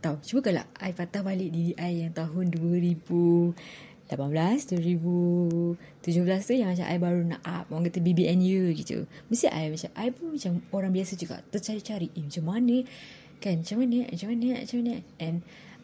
tahu 0.00 0.16
cuba 0.24 0.40
kalau 0.50 0.64
I 0.80 0.90
patah 0.96 1.20
balik 1.20 1.52
diri 1.52 1.72
I 1.76 2.08
yang 2.08 2.16
tahun 2.16 2.50
2000 2.52 3.84
2018, 4.06 4.78
2017 6.06 6.46
tu 6.46 6.54
yang 6.54 6.70
macam 6.70 6.86
I 6.86 6.98
baru 7.02 7.20
nak 7.26 7.42
up. 7.42 7.66
Orang 7.74 7.90
kata 7.90 7.98
BBNU 7.98 8.70
gitu. 8.78 9.02
Mesti 9.26 9.50
I 9.50 9.66
macam, 9.74 9.90
I 9.98 10.08
pun 10.14 10.38
macam 10.38 10.62
orang 10.70 10.94
biasa 10.94 11.18
juga. 11.18 11.42
Tercari-cari, 11.50 12.14
eh 12.14 12.22
macam 12.22 12.44
mana? 12.46 12.86
Kan, 13.42 13.66
macam 13.66 13.76
mana? 13.82 14.06
Macam 14.06 14.28
mana? 14.30 14.48
Macam 14.62 14.78
mana? 14.78 14.94
And 15.18 15.36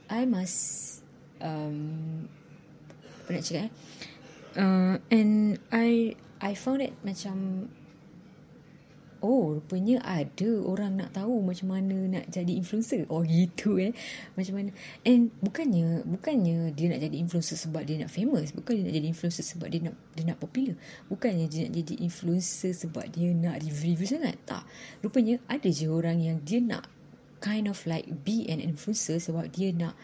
I 0.06 0.22
must, 0.30 0.58
um, 1.42 1.78
apa 3.26 3.28
nak 3.34 3.42
cakap 3.42 3.66
eh? 3.66 3.70
Uh, 4.52 4.94
and 5.10 5.58
I, 5.74 6.14
I 6.38 6.54
found 6.54 6.84
it 6.84 6.94
macam 7.02 7.66
Oh, 9.22 9.62
rupanya 9.62 10.02
ada 10.02 10.50
orang 10.66 10.98
nak 10.98 11.14
tahu 11.14 11.46
macam 11.46 11.70
mana 11.70 11.94
nak 12.10 12.26
jadi 12.26 12.58
influencer. 12.58 13.06
Oh, 13.06 13.22
gitu 13.22 13.78
eh. 13.78 13.94
Macam 14.34 14.58
mana. 14.58 14.70
And 15.06 15.30
bukannya 15.38 16.02
bukannya 16.02 16.74
dia 16.74 16.90
nak 16.90 17.00
jadi 17.06 17.16
influencer 17.22 17.54
sebab 17.54 17.86
dia 17.86 18.02
nak 18.02 18.10
famous. 18.10 18.50
Bukan 18.50 18.82
dia 18.82 18.84
nak 18.90 18.94
jadi 18.98 19.08
influencer 19.14 19.46
sebab 19.46 19.70
dia 19.70 19.80
nak 19.86 19.94
dia 20.18 20.26
nak 20.26 20.42
popular. 20.42 20.74
Bukannya 21.06 21.46
dia 21.46 21.70
nak 21.70 21.72
jadi 21.78 21.94
influencer 22.02 22.74
sebab 22.74 23.06
dia 23.14 23.30
nak 23.30 23.62
review-review 23.62 24.08
sangat. 24.10 24.34
Tak. 24.42 24.66
Rupanya 25.06 25.38
ada 25.46 25.70
je 25.70 25.86
orang 25.86 26.18
yang 26.18 26.42
dia 26.42 26.58
nak 26.58 26.90
kind 27.38 27.70
of 27.70 27.78
like 27.86 28.10
be 28.26 28.46
an 28.50 28.58
influencer 28.58 29.22
sebab 29.22 29.46
dia 29.54 29.70
nak 29.70 29.94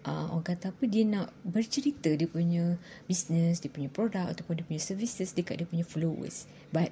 Uh, 0.00 0.32
orang 0.32 0.56
kata 0.56 0.72
apa 0.72 0.88
dia 0.88 1.04
nak 1.04 1.28
bercerita 1.44 2.08
dia 2.16 2.24
punya 2.24 2.80
business 3.04 3.60
dia 3.60 3.68
punya 3.68 3.92
produk 3.92 4.32
ataupun 4.32 4.56
dia 4.56 4.64
punya 4.64 4.80
services 4.80 5.36
dekat 5.36 5.60
dia 5.60 5.68
punya 5.68 5.84
followers 5.84 6.48
but 6.72 6.88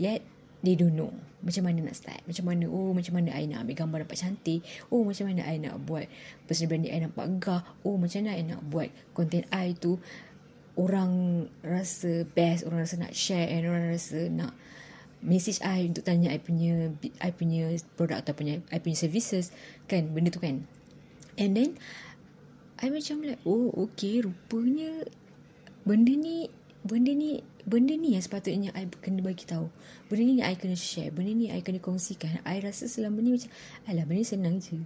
yet 0.00 0.24
they 0.60 0.76
don't 0.76 0.96
know 0.96 1.12
macam 1.40 1.64
mana 1.64 1.80
nak 1.88 1.96
start 1.96 2.20
macam 2.28 2.44
mana 2.52 2.68
oh 2.68 2.92
macam 2.92 3.16
mana 3.16 3.32
I 3.32 3.48
nak 3.48 3.64
ambil 3.64 3.76
gambar 3.80 3.98
nampak 4.04 4.20
cantik 4.20 4.60
oh 4.92 5.02
macam 5.08 5.24
mana 5.32 5.40
I 5.48 5.56
nak 5.56 5.80
buat 5.88 6.04
personal 6.44 6.68
branding 6.76 6.92
I 6.92 7.00
nampak 7.00 7.26
gah 7.40 7.64
oh 7.80 7.96
macam 7.96 8.24
mana 8.24 8.36
I 8.36 8.44
nak 8.44 8.60
buat 8.68 8.92
content 9.16 9.48
I 9.48 9.72
tu. 9.72 9.96
Orang 10.78 11.44
rasa 11.60 12.24
best 12.24 12.64
orang 12.64 12.86
rasa 12.86 12.96
nak 12.96 13.12
share 13.12 13.48
and 13.52 13.68
orang 13.68 13.90
rasa 13.90 14.30
nak 14.32 14.54
message 15.20 15.60
I 15.60 15.92
untuk 15.92 16.06
tanya 16.06 16.32
I 16.32 16.40
punya 16.40 16.94
I 17.20 17.30
punya 17.36 17.74
produk 17.98 18.24
atau 18.24 18.32
punya 18.32 18.64
I 18.72 18.80
punya 18.80 18.96
services 18.96 19.52
kan 19.90 20.08
benda 20.14 20.32
tu 20.32 20.40
kan. 20.40 20.64
And 21.36 21.52
then 21.52 21.76
I 22.80 22.88
macam 22.88 23.24
like 23.24 23.42
oh 23.44 23.72
okay 23.90 24.24
rupanya 24.24 25.04
benda 25.84 26.12
ni 26.16 26.48
benda 26.80 27.12
ni 27.12 27.44
benda 27.68 27.92
ni 27.92 28.16
yang 28.16 28.24
sepatutnya 28.24 28.72
I 28.72 28.88
kena 28.88 29.20
bagi 29.20 29.44
tahu. 29.44 29.68
Benda 30.08 30.22
ni 30.24 30.40
I 30.40 30.56
kena 30.56 30.76
share. 30.76 31.12
Benda 31.12 31.32
ni 31.32 31.52
I 31.52 31.60
kena 31.60 31.78
kongsikan. 31.78 32.40
I 32.44 32.60
rasa 32.64 32.88
selama 32.88 33.20
ni 33.20 33.36
macam, 33.36 33.50
alah 33.84 34.04
benda 34.08 34.20
ni 34.20 34.28
senang 34.28 34.56
je. 34.58 34.80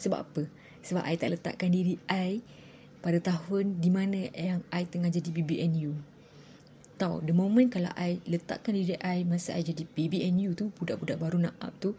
Sebab 0.00 0.18
apa? 0.18 0.42
Sebab 0.80 1.02
I 1.04 1.14
tak 1.20 1.36
letakkan 1.36 1.70
diri 1.74 2.00
I 2.08 2.40
pada 3.00 3.20
tahun 3.20 3.80
di 3.80 3.90
mana 3.92 4.28
yang 4.32 4.64
I 4.72 4.84
tengah 4.84 5.12
jadi 5.12 5.28
BBNU. 5.28 5.92
Tahu, 7.00 7.24
the 7.24 7.32
moment 7.32 7.72
kalau 7.72 7.88
I 7.96 8.20
letakkan 8.28 8.76
diri 8.76 8.96
I 9.00 9.24
masa 9.24 9.56
I 9.56 9.64
jadi 9.64 9.88
BBNU 9.88 10.52
tu, 10.52 10.68
budak-budak 10.76 11.16
baru 11.16 11.40
nak 11.40 11.56
up 11.60 11.72
tu, 11.80 11.96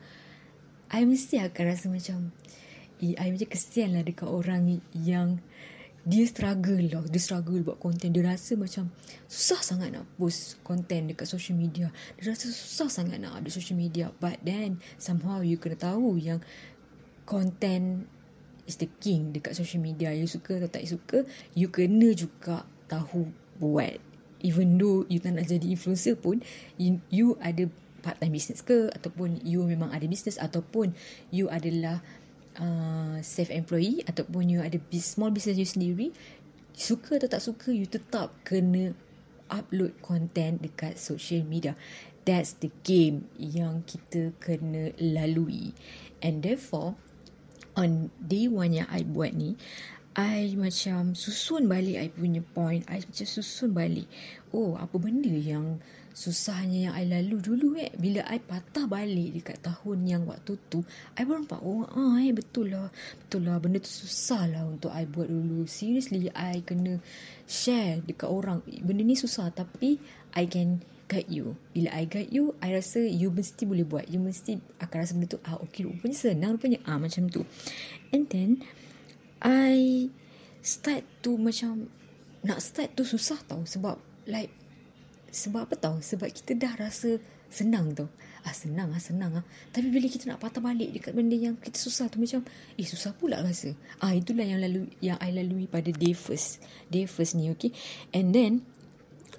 I 0.94 1.06
mesti 1.06 1.42
akan 1.42 1.64
rasa 1.66 1.90
macam, 1.90 2.30
I 3.02 3.28
macam 3.34 3.50
kesian 3.50 3.98
lah 3.98 4.06
dekat 4.06 4.30
orang 4.30 4.78
yang 4.94 5.42
dia 6.02 6.26
struggle 6.26 6.82
lah. 6.82 7.06
Dia 7.06 7.22
struggle 7.22 7.62
buat 7.62 7.78
konten 7.78 8.10
dia 8.10 8.26
rasa 8.26 8.58
macam 8.58 8.90
susah 9.30 9.62
sangat 9.62 9.94
nak 9.94 10.06
post 10.18 10.58
konten 10.66 11.14
dekat 11.14 11.30
social 11.30 11.54
media. 11.54 11.94
Dia 12.18 12.34
rasa 12.34 12.50
susah 12.50 12.90
sangat 12.90 13.22
nak 13.22 13.38
update 13.38 13.54
social 13.62 13.78
media. 13.78 14.10
But 14.18 14.42
then 14.42 14.82
somehow 14.98 15.46
you 15.46 15.62
kena 15.62 15.78
tahu 15.78 16.18
yang 16.18 16.42
konten 17.30 18.10
is 18.66 18.82
the 18.82 18.90
king 18.98 19.30
dekat 19.30 19.54
social 19.54 19.82
media. 19.82 20.10
You 20.14 20.26
suka 20.26 20.58
atau 20.58 20.70
tak 20.70 20.90
suka 20.90 21.22
you 21.54 21.70
kena 21.70 22.18
juga 22.18 22.66
tahu 22.90 23.30
buat. 23.62 24.02
Even 24.42 24.82
though 24.82 25.06
you 25.06 25.22
tak 25.22 25.38
nak 25.38 25.46
jadi 25.46 25.70
influencer 25.70 26.18
pun 26.18 26.42
you, 26.82 26.98
you 27.14 27.38
ada 27.46 27.70
part 28.02 28.18
time 28.18 28.34
business 28.34 28.66
ke 28.66 28.90
ataupun 28.90 29.38
you 29.46 29.62
memang 29.62 29.94
ada 29.94 30.04
business 30.10 30.42
ataupun 30.42 30.98
you 31.30 31.46
adalah 31.54 32.02
uh, 32.60 33.20
self 33.24 33.54
employee 33.54 34.04
ataupun 34.08 34.50
you 34.52 34.60
ada 34.60 34.80
small 35.00 35.32
business 35.32 35.60
you 35.60 35.68
sendiri 35.68 36.08
suka 36.76 37.20
atau 37.22 37.30
tak 37.30 37.44
suka 37.44 37.70
you 37.70 37.86
tetap 37.86 38.34
kena 38.44 38.96
upload 39.52 39.92
content 40.00 40.64
dekat 40.64 40.96
social 40.96 41.44
media. 41.44 41.76
That's 42.24 42.56
the 42.58 42.72
game 42.88 43.28
yang 43.36 43.84
kita 43.84 44.32
kena 44.40 44.96
lalui. 44.98 45.76
And 46.24 46.40
therefore 46.42 46.96
on 47.76 48.12
day 48.20 48.48
one 48.48 48.72
yang 48.76 48.88
I 48.88 49.04
buat 49.04 49.36
ni 49.36 49.60
I 50.12 50.60
macam 50.60 51.16
susun 51.16 51.72
balik 51.72 51.96
I 51.96 52.08
punya 52.12 52.44
point. 52.44 52.84
I 52.92 53.00
macam 53.00 53.28
susun 53.28 53.72
balik. 53.72 54.12
Oh 54.52 54.76
apa 54.76 55.00
benda 55.00 55.32
yang 55.32 55.80
susahnya 56.12 56.92
yang 56.92 56.94
I 57.00 57.08
lalu 57.08 57.40
dulu 57.40 57.80
eh? 57.80 57.96
Bila 57.96 58.28
I 58.28 58.44
patah 58.44 58.92
balik 58.92 59.40
dekat 59.40 59.64
tahun 59.64 60.04
yang 60.04 60.28
waktu 60.28 60.60
tu 60.68 60.84
I 61.16 61.24
baru 61.24 61.48
nampak 61.48 61.64
oh 61.64 61.88
ah 61.88 62.20
eh 62.20 62.36
betul 62.36 62.76
lah. 62.76 62.92
Betul 63.24 63.48
lah 63.48 63.56
benda 63.64 63.80
tu 63.80 63.88
susah 63.88 64.52
lah 64.52 64.68
untuk 64.68 64.92
I 64.92 65.08
buat 65.08 65.32
dulu. 65.32 65.64
Seriously 65.64 66.28
I 66.36 66.60
kena 66.60 67.00
share 67.48 68.04
dekat 68.04 68.28
orang. 68.28 68.60
Benda 68.84 69.08
ni 69.08 69.16
susah 69.16 69.48
tapi 69.56 69.96
I 70.36 70.44
can 70.44 70.84
guide 71.08 71.32
you. 71.32 71.56
Bila 71.72 71.88
I 71.96 72.04
guide 72.04 72.36
you 72.36 72.52
I 72.60 72.76
rasa 72.76 73.00
you 73.00 73.32
mesti 73.32 73.64
boleh 73.64 73.88
buat. 73.88 74.12
You 74.12 74.20
mesti 74.20 74.60
akan 74.84 74.98
rasa 75.00 75.16
benda 75.16 75.32
tu 75.32 75.40
ah 75.48 75.56
okay 75.64 75.88
rupanya 75.88 76.20
senang 76.20 76.60
rupanya 76.60 76.84
ah 76.84 77.00
macam 77.00 77.32
tu. 77.32 77.48
And 78.12 78.28
then 78.28 78.60
I 79.42 80.08
start 80.62 81.02
to 81.26 81.38
macam 81.38 81.90
nak 82.46 82.62
start 82.62 82.94
tu 82.94 83.06
susah 83.06 83.42
tau 83.46 83.66
sebab 83.66 83.98
like 84.30 84.54
sebab 85.32 85.66
apa 85.66 85.76
tau? 85.80 85.96
Sebab 86.04 86.28
kita 86.30 86.54
dah 86.60 86.76
rasa 86.76 87.18
senang 87.48 87.96
tau. 87.96 88.12
Ah 88.42 88.54
senang 88.54 88.92
ah 88.92 89.02
senang 89.02 89.42
ah. 89.42 89.46
Tapi 89.72 89.88
bila 89.90 90.06
kita 90.10 90.28
nak 90.28 90.42
patah 90.42 90.60
balik 90.60 90.92
dekat 90.92 91.14
benda 91.14 91.38
yang 91.38 91.56
kita 91.58 91.78
susah 91.78 92.10
tu 92.12 92.18
macam 92.20 92.42
eh 92.78 92.88
susah 92.88 93.16
pula 93.16 93.40
rasa. 93.40 93.74
Ah 94.04 94.12
itulah 94.14 94.44
yang 94.44 94.60
lalu 94.60 94.92
yang 95.00 95.18
I 95.24 95.32
lalui 95.32 95.66
pada 95.66 95.90
day 95.90 96.14
first 96.14 96.62
day 96.90 97.08
first 97.08 97.38
ni 97.38 97.50
okay? 97.54 97.74
And 98.14 98.34
then 98.34 98.66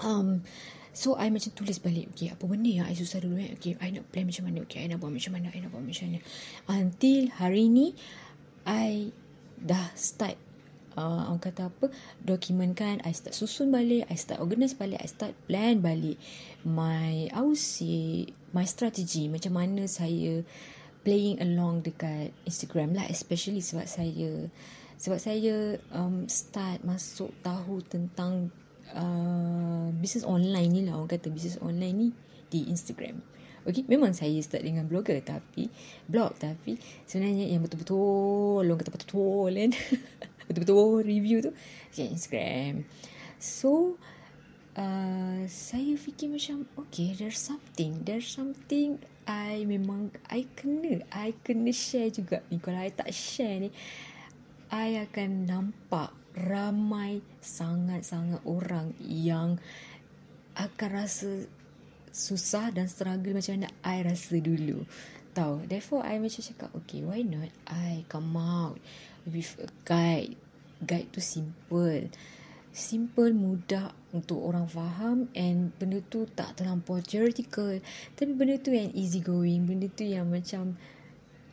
um 0.03 0.43
So 0.93 1.17
I 1.17 1.33
macam 1.33 1.57
tulis 1.57 1.81
balik 1.81 2.13
Okay 2.13 2.29
apa 2.29 2.45
benda 2.45 2.69
yang 2.69 2.85
I 2.85 2.93
susah 2.93 3.25
dulu 3.25 3.41
eh? 3.41 3.57
Okay 3.57 3.81
I 3.81 3.97
nak 3.97 4.13
plan 4.13 4.29
macam 4.29 4.45
mana? 4.45 4.61
Okay 4.69 4.85
I 4.85 4.93
nak 4.93 5.01
buat 5.01 5.09
macam 5.09 5.33
mana? 5.33 5.49
I 5.49 5.59
nak 5.65 5.73
buat 5.73 5.81
macam 5.81 6.05
mana? 6.13 6.21
Until 6.69 7.23
hari 7.33 7.65
ni 7.73 7.97
I 8.69 9.09
dah 9.63 9.95
start 9.95 10.37
uh, 10.99 11.31
orang 11.31 11.41
kata 11.41 11.71
apa 11.71 11.89
dokumen 12.21 12.77
kan 12.77 13.01
I 13.07 13.15
start 13.15 13.33
susun 13.33 13.73
balik 13.73 14.09
I 14.11 14.17
start 14.19 14.43
organize 14.43 14.77
balik 14.77 15.01
I 15.01 15.09
start 15.09 15.33
plan 15.49 15.81
balik. 15.81 16.19
My 16.67 17.31
I 17.33 17.41
would 17.41 17.61
say 17.61 18.29
my 18.53 18.67
strategy 18.69 19.31
macam 19.31 19.57
mana 19.57 19.89
saya 19.89 20.45
playing 21.03 21.43
along 21.43 21.83
dekat 21.83 22.31
Instagram 22.47 22.95
lah 22.95 23.07
especially 23.11 23.59
sebab 23.65 23.87
saya 23.91 24.47
sebab 25.03 25.19
saya 25.19 25.83
um, 25.91 26.31
start 26.31 26.87
masuk 26.87 27.35
tahu 27.43 27.83
tentang 27.83 28.55
uh, 28.95 29.91
business 29.99 30.23
online 30.23 30.71
ni 30.71 30.81
lah 30.87 30.95
orang 30.95 31.11
kata 31.11 31.27
business 31.33 31.59
online 31.59 31.97
ni 31.99 32.09
di 32.53 32.69
Instagram. 32.69 33.25
Okay, 33.63 33.87
memang 33.87 34.11
saya 34.11 34.37
start 34.43 34.67
dengan 34.67 34.91
blogger 34.91 35.23
tapi 35.23 35.71
blog 36.11 36.35
tapi 36.35 36.75
sebenarnya 37.07 37.47
yang 37.47 37.63
betul-betul 37.63 38.67
orang 38.67 38.79
kata 38.83 38.91
betul-betul 38.91 39.51
kan? 39.55 39.73
Betul-betul 40.51 41.07
review 41.07 41.39
tu 41.41 41.55
okay, 41.89 42.11
Instagram. 42.11 42.83
So 43.39 43.97
uh, 44.75 45.47
saya 45.47 45.95
fikir 45.95 46.35
macam 46.35 46.67
okay 46.75 47.15
there's 47.15 47.39
something 47.39 48.03
there's 48.03 48.27
something 48.27 48.99
I 49.31 49.63
memang 49.63 50.11
I 50.27 50.51
kena 50.59 51.07
I 51.15 51.31
kena 51.47 51.71
share 51.71 52.11
juga. 52.11 52.43
Ni 52.51 52.59
kalau 52.59 52.83
I 52.83 52.91
tak 52.91 53.15
share 53.15 53.63
ni 53.63 53.71
I 54.75 55.07
akan 55.07 55.47
nampak 55.47 56.11
ramai 56.35 57.23
sangat-sangat 57.39 58.43
orang 58.43 58.97
yang 58.99 59.61
akan 60.59 60.89
rasa 60.91 61.47
susah 62.13 62.71
dan 62.71 62.87
struggle 62.87 63.33
macam 63.33 63.59
mana 63.59 63.73
I 63.83 64.05
rasa 64.05 64.37
dulu. 64.39 64.85
Tahu. 65.33 65.65
Therefore, 65.65 66.05
I 66.05 66.21
macam 66.21 66.45
cakap, 66.45 66.71
okay, 66.77 67.01
why 67.01 67.25
not 67.25 67.49
I 67.65 68.05
come 68.13 68.37
out 68.37 68.77
with 69.25 69.57
a 69.59 69.73
guide. 69.89 70.37
Guide 70.85 71.09
tu 71.09 71.25
simple. 71.25 72.13
Simple, 72.73 73.33
mudah 73.33 73.97
untuk 74.13 74.45
orang 74.45 74.69
faham 74.69 75.29
and 75.33 75.73
benda 75.81 76.05
tu 76.05 76.29
tak 76.29 76.61
terlampau 76.61 77.01
theoretical. 77.01 77.81
Tapi 78.13 78.33
benda 78.37 78.61
tu 78.61 78.77
yang 78.77 78.93
easy 78.93 79.25
going. 79.25 79.65
Benda 79.65 79.89
tu 79.89 80.05
yang 80.05 80.29
macam 80.29 80.77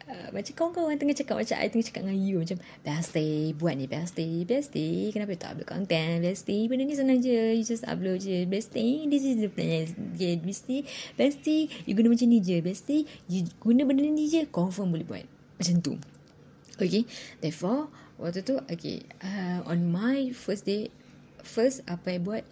Uh, 0.09 0.33
macam 0.33 0.53
kawan-kawan 0.57 0.97
tengah 0.97 1.13
cakap 1.13 1.37
macam 1.37 1.61
I 1.61 1.69
tengah 1.69 1.85
cakap 1.85 2.01
dengan 2.01 2.17
you 2.17 2.41
macam 2.41 2.57
Bestie 2.81 3.53
buat 3.53 3.77
ni 3.77 3.85
Bestie 3.85 4.41
Bestie 4.41 5.13
kenapa 5.13 5.37
tak 5.37 5.53
upload 5.53 5.69
content? 5.69 6.25
Bestie 6.25 6.65
benda 6.65 6.81
ni 6.89 6.97
senang 6.97 7.21
je. 7.21 7.53
You 7.53 7.61
just 7.61 7.85
upload 7.85 8.17
je. 8.25 8.49
Bestie 8.49 9.05
this 9.05 9.21
is 9.21 9.37
the 9.37 9.53
plan. 9.53 9.85
Yeah, 10.17 10.41
Bestie 10.41 10.89
Bestie 11.13 11.69
you 11.85 11.93
guna 11.93 12.09
macam 12.09 12.25
ni 12.25 12.41
je. 12.41 12.57
Bestie 12.57 13.05
you 13.29 13.45
guna 13.61 13.85
benda 13.85 14.01
ni 14.01 14.25
je. 14.25 14.49
Confirm 14.49 14.89
boleh 14.89 15.05
buat. 15.05 15.29
Macam 15.61 15.77
tu. 15.77 15.93
Okay? 16.81 17.05
Therefore 17.37 17.93
waktu 18.17 18.41
tu 18.41 18.57
okay 18.65 19.05
uh, 19.21 19.61
on 19.69 19.93
my 19.93 20.33
first 20.33 20.65
day 20.65 20.89
first 21.45 21.85
apa 21.85 22.17
I 22.17 22.19
buat 22.19 22.49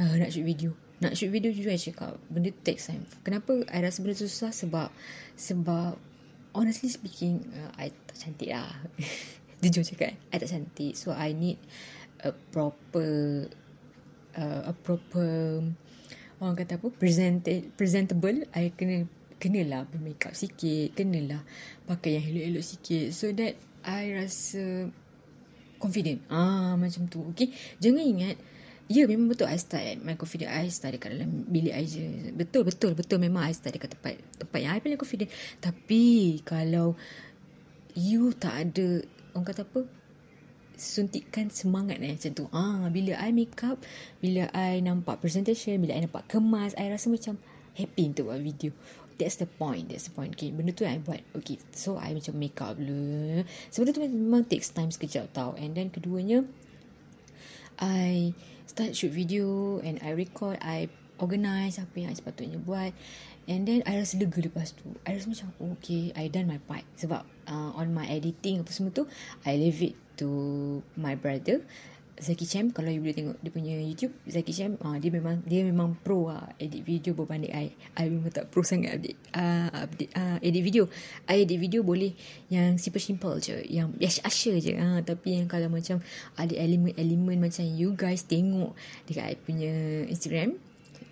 uh, 0.00 0.16
nak 0.16 0.32
shoot 0.32 0.48
video. 0.48 0.72
Nak 1.04 1.12
shoot 1.12 1.28
video 1.28 1.52
juga 1.52 1.76
I 1.76 1.80
cakap 1.92 2.16
benda 2.32 2.56
tu 2.56 2.60
takes 2.64 2.88
time. 2.88 3.04
Kenapa 3.20 3.68
I 3.68 3.84
rasa 3.84 4.00
benda 4.00 4.16
susah? 4.16 4.48
Sebab 4.48 4.88
sebab 5.36 6.15
honestly 6.56 6.88
speaking 6.88 7.44
uh, 7.52 7.70
I 7.76 7.92
tak 8.08 8.16
cantik 8.16 8.48
lah. 8.48 8.72
Jujur 9.62 9.84
cakap 9.84 10.16
I 10.32 10.36
tak 10.40 10.48
cantik. 10.48 10.96
So 10.96 11.12
I 11.12 11.36
need 11.36 11.60
a 12.24 12.32
proper 12.32 13.44
uh, 14.34 14.60
a 14.64 14.72
proper 14.72 15.60
orang 16.40 16.56
kata 16.56 16.80
apa 16.80 16.88
presented 16.96 17.76
presentable. 17.76 18.48
I 18.56 18.72
kena 18.72 19.04
kenalah 19.36 19.84
bermakeup 19.84 20.32
sikit 20.32 20.96
kenalah 20.96 21.44
pakai 21.84 22.16
yang 22.16 22.24
elok-elok 22.32 22.64
sikit. 22.64 23.06
So 23.12 23.28
that 23.36 23.60
I 23.84 24.16
rasa 24.16 24.88
confident. 25.76 26.24
Ah 26.32 26.74
macam 26.80 27.04
tu. 27.12 27.20
Okay? 27.36 27.52
Jangan 27.78 28.02
ingat 28.02 28.36
Ya 28.86 29.02
memang 29.10 29.34
betul 29.34 29.50
I 29.50 29.58
start 29.58 29.82
at 29.82 29.98
my 29.98 30.14
confident 30.14 30.54
I 30.54 30.70
start 30.70 30.94
dekat 30.94 31.18
dalam 31.18 31.42
bilik 31.50 31.74
I 31.74 31.84
je. 31.90 32.30
Betul 32.30 32.62
betul 32.62 32.94
betul. 32.94 33.18
Memang 33.18 33.50
I 33.50 33.54
start 33.54 33.74
dekat 33.74 33.98
tempat 33.98 34.14
Tempat 34.38 34.58
yang 34.62 34.72
I 34.74 34.78
paling 34.78 35.00
confident 35.00 35.30
Tapi 35.58 36.38
kalau 36.46 36.94
You 37.98 38.30
tak 38.30 38.54
ada 38.54 39.02
Orang 39.34 39.42
kata 39.42 39.66
apa 39.66 39.82
Suntikan 40.78 41.50
semangat 41.50 41.98
eh, 41.98 42.14
macam 42.14 42.30
tu. 42.30 42.46
Ah, 42.54 42.86
Bila 42.86 43.18
I 43.18 43.34
make 43.34 43.58
up 43.66 43.82
Bila 44.22 44.46
I 44.54 44.78
nampak 44.78 45.18
presentation 45.18 45.82
Bila 45.82 45.98
I 45.98 46.06
nampak 46.06 46.30
kemas 46.30 46.78
I 46.78 46.86
rasa 46.86 47.10
macam 47.10 47.42
Happy 47.76 48.08
untuk 48.08 48.32
buat 48.32 48.40
video. 48.40 48.72
That's 49.20 49.36
the 49.36 49.44
point 49.44 49.92
That's 49.92 50.08
the 50.08 50.12
point. 50.16 50.32
Okay 50.32 50.48
benda 50.48 50.72
tu 50.72 50.88
yang 50.88 50.96
I 50.96 51.00
buat. 51.04 51.20
Okay 51.36 51.60
so 51.76 52.00
I 52.00 52.16
macam 52.16 52.40
make 52.40 52.56
up 52.56 52.80
dulu. 52.80 53.44
Sebenarnya 53.68 53.94
tu 53.96 54.02
memang 54.08 54.48
takes 54.48 54.72
time 54.72 54.88
sekejap 54.88 55.36
tau. 55.36 55.52
And 55.60 55.76
then 55.76 55.92
keduanya 55.92 56.48
I 57.76 58.32
start 58.76 58.92
shoot 58.92 59.08
video 59.08 59.80
and 59.80 59.96
I 60.04 60.12
record, 60.12 60.60
I 60.60 60.92
organize 61.16 61.80
apa 61.80 61.96
yang 61.96 62.12
I 62.12 62.16
sepatutnya 62.20 62.60
buat. 62.60 62.92
And 63.48 63.64
then 63.64 63.80
I 63.88 63.96
rasa 63.96 64.20
lega 64.20 64.36
lepas 64.44 64.76
tu. 64.76 64.92
I 65.08 65.16
rasa 65.16 65.32
macam 65.32 65.48
oh, 65.64 65.72
okay, 65.80 66.12
I 66.12 66.28
done 66.28 66.44
my 66.44 66.60
part. 66.68 66.84
Sebab 67.00 67.24
uh, 67.48 67.72
on 67.72 67.96
my 67.96 68.04
editing 68.04 68.60
apa 68.60 68.68
semua 68.68 68.92
tu, 68.92 69.08
I 69.48 69.56
leave 69.56 69.80
it 69.80 69.96
to 70.20 70.28
my 70.92 71.16
brother. 71.16 71.64
Zaki 72.16 72.48
Cham 72.48 72.72
kalau 72.72 72.88
you 72.88 73.04
boleh 73.04 73.12
tengok 73.12 73.36
dia 73.44 73.52
punya 73.52 73.76
YouTube 73.76 74.16
Zaki 74.24 74.52
Cham 74.56 74.80
uh, 74.80 74.96
dia 74.96 75.12
memang 75.12 75.44
dia 75.44 75.60
memang 75.68 75.92
pro 76.00 76.32
lah 76.32 76.48
edit 76.56 76.80
video 76.80 77.12
berbanding 77.12 77.52
I. 77.52 77.76
I 77.92 78.08
memang 78.08 78.32
tak 78.32 78.48
pro 78.48 78.64
sangat 78.64 78.96
update 78.96 79.20
uh, 79.36 79.68
update 79.84 80.12
uh, 80.16 80.40
edit 80.40 80.62
video. 80.64 80.88
I 81.28 81.44
edit 81.44 81.60
video 81.60 81.84
boleh 81.84 82.16
yang 82.48 82.80
super 82.80 83.04
simple 83.04 83.36
je 83.36 83.60
yang 83.68 83.92
biasa-biasa 83.92 84.50
je 84.64 84.72
uh, 84.80 84.98
tapi 85.04 85.36
yang 85.36 85.44
kalau 85.44 85.68
macam 85.68 86.00
ada 86.40 86.54
elemen-elemen 86.56 87.36
macam 87.36 87.68
you 87.68 87.92
guys 87.92 88.24
tengok 88.24 88.72
dekat 89.04 89.24
I 89.32 89.36
punya 89.36 89.72
Instagram 90.08 90.56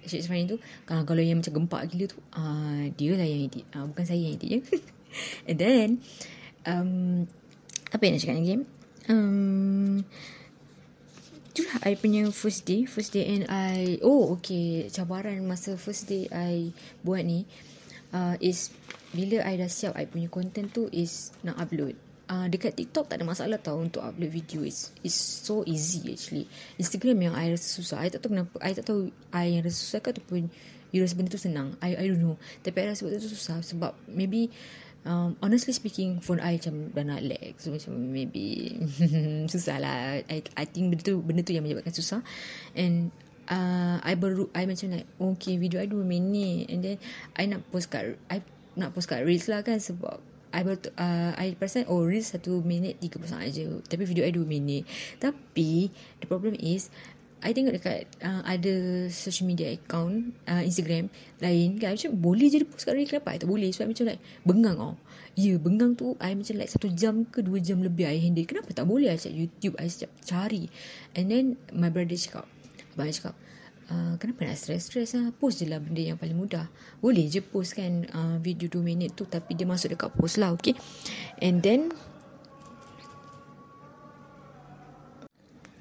Syed 0.08 0.24
Safari 0.24 0.48
tu 0.48 0.56
uh, 0.88 1.02
kalau 1.04 1.20
yang 1.20 1.44
macam 1.44 1.52
gempak 1.52 1.92
gila 1.92 2.06
tu 2.08 2.18
uh, 2.32 2.88
dia 2.96 3.12
lah 3.12 3.28
yang 3.28 3.44
edit 3.44 3.64
uh, 3.76 3.84
bukan 3.88 4.04
saya 4.08 4.20
yang 4.24 4.40
edit 4.40 4.48
je. 4.48 4.60
And 5.52 5.56
then 5.60 5.88
um, 6.64 7.28
apa 7.92 8.02
yang 8.08 8.16
nak 8.16 8.22
cakap 8.24 8.36
lagi? 8.40 8.56
Um, 9.04 10.00
itulah 11.54 11.78
I 11.86 11.94
punya 11.94 12.26
first 12.34 12.66
day 12.66 12.82
first 12.82 13.14
day 13.14 13.30
and 13.30 13.46
I 13.46 14.02
oh 14.02 14.34
okay 14.34 14.90
cabaran 14.90 15.46
masa 15.46 15.78
first 15.78 16.10
day 16.10 16.26
I 16.34 16.74
buat 17.06 17.22
ni 17.22 17.46
uh, 18.10 18.34
is 18.42 18.74
bila 19.14 19.46
I 19.46 19.58
dah 19.58 19.70
siap 19.70 19.94
I 19.94 20.10
punya 20.10 20.26
content 20.30 20.70
tu 20.74 20.90
is 20.90 21.30
nak 21.46 21.58
upload. 21.62 21.94
Uh, 22.24 22.48
dekat 22.48 22.72
TikTok 22.74 23.06
tak 23.06 23.20
ada 23.20 23.24
masalah 23.28 23.60
tau 23.60 23.78
untuk 23.78 24.00
upload 24.00 24.32
video. 24.32 24.66
Is 24.66 24.90
is 25.06 25.14
so 25.14 25.62
easy 25.68 26.02
actually. 26.10 26.50
Instagram 26.80 27.30
yang 27.30 27.34
I 27.38 27.54
rasa 27.54 27.68
susah. 27.78 28.02
I 28.02 28.10
tak 28.10 28.26
tahu 28.26 28.34
kenapa 28.34 28.54
I 28.58 28.72
tak 28.74 28.86
tahu 28.90 29.14
I 29.30 29.54
yang 29.54 29.62
rasa 29.62 29.78
susah 29.78 30.00
ke 30.02 30.08
ataupun 30.10 30.50
you 30.90 30.98
rasa 31.04 31.14
benda 31.14 31.30
tu 31.30 31.38
senang. 31.38 31.78
I 31.78 31.94
I 31.94 32.04
don't 32.10 32.22
know. 32.22 32.40
Tapi 32.66 32.76
I 32.82 32.90
rasa 32.90 33.06
benda 33.06 33.22
tu 33.22 33.30
susah 33.30 33.62
sebab 33.62 33.94
maybe 34.10 34.50
um, 35.04 35.36
honestly 35.40 35.72
speaking 35.72 36.18
phone 36.20 36.40
I 36.40 36.58
macam 36.58 36.90
dah 36.92 37.04
nak 37.04 37.20
lag. 37.24 37.54
So 37.60 37.72
macam 37.72 38.12
maybe 38.12 38.76
susah 39.52 39.76
lah. 39.80 40.24
I, 40.24 40.44
I 40.56 40.64
think 40.64 40.92
benda 40.92 41.04
tu 41.04 41.20
benda 41.20 41.44
tu 41.44 41.52
yang 41.52 41.64
menyebabkan 41.64 41.94
susah. 41.94 42.20
And 42.74 43.12
uh, 43.48 44.00
I 44.00 44.16
baru 44.16 44.48
I 44.56 44.64
macam 44.64 44.96
like 44.96 45.08
okay 45.20 45.60
video 45.60 45.80
I 45.80 45.88
2 45.88 46.00
minit. 46.02 46.72
And 46.72 46.80
then 46.82 46.96
I 47.36 47.46
nak 47.46 47.64
post 47.70 47.92
kat 47.92 48.16
I 48.28 48.40
nak 48.74 48.96
post 48.96 49.06
kat 49.06 49.22
reels 49.22 49.46
lah 49.46 49.62
kan 49.62 49.78
sebab 49.78 50.18
I 50.54 50.62
baru 50.62 50.78
uh, 50.94 51.34
I 51.34 51.58
perasan 51.58 51.90
oh 51.90 52.06
reels 52.06 52.30
1 52.30 52.46
minit 52.62 53.02
30 53.02 53.26
saat 53.26 53.50
aja 53.50 53.66
tapi 53.90 54.06
video 54.06 54.22
I 54.22 54.32
2 54.32 54.46
minit. 54.46 54.88
Tapi 55.20 55.90
the 56.22 56.26
problem 56.26 56.56
is 56.58 56.88
I 57.44 57.52
tengok 57.52 57.76
dekat 57.76 58.08
uh, 58.24 58.40
ada 58.48 59.04
social 59.12 59.44
media 59.44 59.68
account 59.68 60.32
uh, 60.48 60.64
Instagram 60.64 61.12
lain 61.44 61.76
kan 61.76 61.92
macam 61.92 62.16
boleh 62.16 62.48
jadi 62.48 62.64
post 62.64 62.88
kat 62.88 62.96
Reel 62.96 63.04
I 63.04 63.36
tak 63.36 63.44
boleh 63.44 63.68
sebab 63.68 63.92
macam 63.92 64.04
like 64.08 64.20
bengang 64.48 64.78
oh. 64.80 64.96
Ya 65.36 65.60
bengang 65.60 65.92
tu 65.92 66.16
I 66.24 66.32
macam 66.32 66.56
like 66.56 66.72
satu 66.72 66.88
jam 66.88 67.28
ke 67.28 67.44
dua 67.44 67.60
jam 67.60 67.84
lebih 67.84 68.08
I 68.08 68.16
handle. 68.16 68.48
Kenapa? 68.48 68.72
Tak 68.72 68.88
boleh 68.88 69.12
I 69.12 69.20
cakap 69.20 69.36
YouTube 69.36 69.76
I 69.76 69.92
cakap 69.92 70.10
cari. 70.24 70.64
And 71.12 71.28
then 71.28 71.60
my 71.76 71.92
brother 71.92 72.16
cakap 72.16 72.48
abang 72.96 73.12
cakap 73.12 73.36
Uh, 73.84 74.16
kenapa 74.16 74.48
nak 74.48 74.56
stress-stress 74.56 75.12
lah 75.12 75.28
Post 75.36 75.60
je 75.60 75.68
lah 75.68 75.76
benda 75.76 76.00
yang 76.00 76.16
paling 76.16 76.40
mudah. 76.40 76.72
Boleh 77.04 77.28
je 77.28 77.44
post 77.44 77.76
kan 77.76 78.08
uh, 78.16 78.40
Video 78.40 78.64
2 78.64 78.80
minit 78.80 79.12
tu 79.12 79.28
Tapi 79.28 79.52
dia 79.52 79.68
masuk 79.68 79.92
dekat 79.92 80.08
post 80.16 80.40
lah 80.40 80.56
Okay? 80.56 80.72
And 81.36 81.60
then 81.60 81.92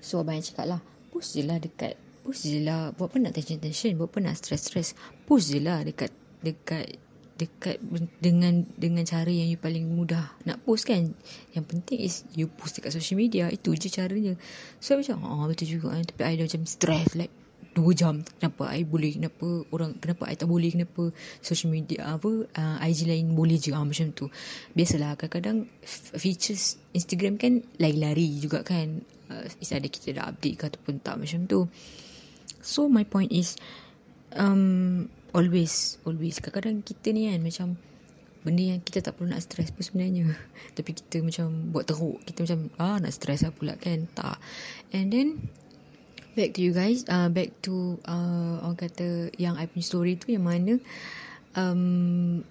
So 0.04 0.19
abang 0.19 0.43
cakap 0.43 0.67
lah 0.67 0.84
post 1.13 1.38
je 1.38 1.45
lah 1.45 1.62
dekat 1.62 1.93
post 2.26 2.49
je 2.49 2.58
lah. 2.65 2.89
Buat 2.97 3.13
apa 3.13 3.17
nak 3.21 3.34
tension-tension 3.38 3.93
buat 3.93 4.10
apa 4.10 4.26
nak 4.26 4.41
stress-stress. 4.41 4.97
Post 5.30 5.54
je 5.54 5.62
lah 5.62 5.86
dekat 5.86 6.10
dekat 6.41 6.97
dekat 7.38 7.78
dengan 8.17 8.65
dengan 8.78 9.06
cara 9.06 9.30
yang 9.30 9.49
you 9.49 9.60
paling 9.62 9.86
mudah 9.93 10.34
nak 10.49 10.58
post 10.65 10.89
kan. 10.89 11.13
Yang 11.54 11.65
penting 11.69 11.99
is 12.02 12.26
you 12.34 12.49
post 12.49 12.82
dekat 12.82 12.97
social 12.97 13.21
media 13.21 13.54
itu 13.54 13.78
je 13.78 13.93
caranya. 13.93 14.34
So 14.82 14.97
macam 14.97 15.21
ah 15.21 15.45
betul 15.45 15.78
juga 15.78 15.93
kan. 15.93 16.02
Tapi 16.10 16.21
I 16.26 16.34
dah 16.41 16.49
macam 16.49 16.65
stress 16.65 17.13
like 17.13 17.34
dua 17.73 17.91
jam. 17.93 18.21
Kenapa 18.38 18.69
I 18.73 18.86
boleh 18.86 19.17
kenapa 19.17 19.65
orang 19.73 19.97
kenapa 19.97 20.30
I 20.30 20.38
tak 20.38 20.49
boleh 20.49 20.73
kenapa 20.73 21.10
social 21.41 21.73
media 21.73 22.17
apa 22.17 22.49
uh, 22.49 22.78
IG 22.82 23.06
lain 23.06 23.34
boleh 23.34 23.58
je. 23.62 23.73
Ah, 23.73 23.86
macam 23.86 24.13
tu. 24.13 24.30
Biasalah 24.78 25.17
kadang-kadang 25.17 25.69
features 26.17 26.82
Instagram 26.93 27.41
kan 27.41 27.65
lari-lari 27.82 28.41
juga 28.41 28.62
kan 28.62 29.02
uh, 29.32 29.46
is 29.48 29.70
kita 29.72 30.20
dah 30.20 30.32
update 30.32 30.56
ke 30.60 30.64
ataupun 30.72 31.00
tak 31.00 31.20
macam 31.20 31.46
tu. 31.46 31.68
So 32.64 32.88
my 32.88 33.04
point 33.04 33.32
is 33.32 33.60
um, 34.36 35.08
always 35.36 36.00
always 36.08 36.40
kadang-kadang 36.40 36.84
kita 36.88 37.12
ni 37.12 37.30
kan 37.30 37.42
macam 37.44 37.68
benda 38.44 38.76
yang 38.76 38.84
kita 38.84 39.00
tak 39.00 39.16
perlu 39.16 39.32
nak 39.32 39.44
stress 39.44 39.72
pun 39.72 39.84
sebenarnya. 39.84 40.36
Tapi 40.78 40.92
kita 40.96 41.24
macam 41.24 41.72
buat 41.72 41.88
teruk. 41.88 42.24
Kita 42.28 42.44
macam 42.44 42.60
ah 42.80 42.98
nak 43.00 43.14
stress 43.16 43.44
lah 43.44 43.54
pula 43.56 43.76
kan? 43.80 44.08
Tak. 44.12 44.40
And 44.92 45.12
then 45.12 45.28
back 46.34 46.58
to 46.58 46.66
you 46.66 46.74
guys 46.74 47.06
uh, 47.08 47.30
back 47.30 47.54
to 47.62 48.02
uh, 48.10 48.64
orang 48.66 48.78
kata 48.78 49.30
yang 49.38 49.54
I 49.54 49.70
punya 49.70 49.86
story 49.86 50.18
tu 50.18 50.34
yang 50.34 50.50
mana 50.50 50.82
um, 51.54 52.42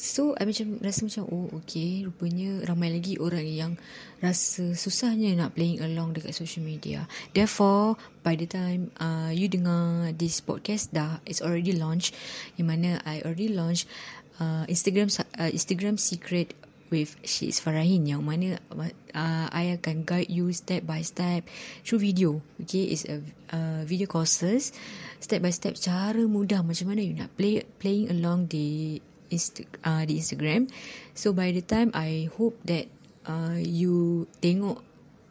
so 0.00 0.32
I 0.40 0.48
macam 0.48 0.80
rasa 0.80 1.04
macam 1.04 1.28
oh 1.28 1.52
okay 1.60 2.08
rupanya 2.08 2.64
ramai 2.64 2.88
lagi 2.88 3.20
orang 3.20 3.44
yang 3.44 3.72
rasa 4.24 4.72
susahnya 4.72 5.36
nak 5.36 5.52
playing 5.52 5.84
along 5.84 6.16
dekat 6.16 6.32
social 6.32 6.64
media. 6.64 7.04
Therefore 7.36 8.00
by 8.24 8.32
the 8.32 8.48
time 8.48 8.88
uh, 8.96 9.28
you 9.28 9.52
dengar 9.52 10.16
this 10.16 10.40
podcast 10.40 10.96
dah 10.96 11.20
it's 11.28 11.44
already 11.44 11.76
launched. 11.76 12.16
Yang 12.56 12.66
mana 12.72 12.90
I 13.04 13.20
already 13.20 13.52
launched 13.52 13.84
uh, 14.40 14.64
Instagram 14.72 15.12
uh, 15.36 15.52
Instagram 15.52 16.00
secret 16.00 16.56
with 16.88 17.20
She's 17.22 17.60
Farahin 17.60 18.08
yang 18.08 18.24
mana 18.24 18.56
uh, 18.72 19.46
I 19.52 19.76
akan 19.76 20.08
guide 20.08 20.32
you 20.32 20.50
step 20.56 20.88
by 20.88 21.04
step 21.04 21.44
through 21.84 22.00
video. 22.00 22.40
Okay, 22.64 22.88
it's 22.90 23.04
a 23.04 23.20
uh, 23.52 23.84
video 23.84 24.08
courses. 24.08 24.72
Step 25.20 25.44
by 25.44 25.52
step 25.52 25.76
cara 25.76 26.24
mudah 26.24 26.64
macam 26.64 26.88
mana 26.88 27.04
you 27.04 27.12
nak 27.12 27.30
play 27.36 27.62
playing 27.78 28.08
along 28.08 28.48
the 28.48 28.98
Insta, 29.30 29.64
uh, 29.86 30.02
di 30.04 30.18
Instagram. 30.18 30.66
So 31.16 31.32
by 31.32 31.54
the 31.54 31.62
time 31.62 31.94
I 31.94 32.28
hope 32.36 32.58
that 32.66 32.90
uh, 33.24 33.56
you 33.56 34.26
tengok 34.42 34.82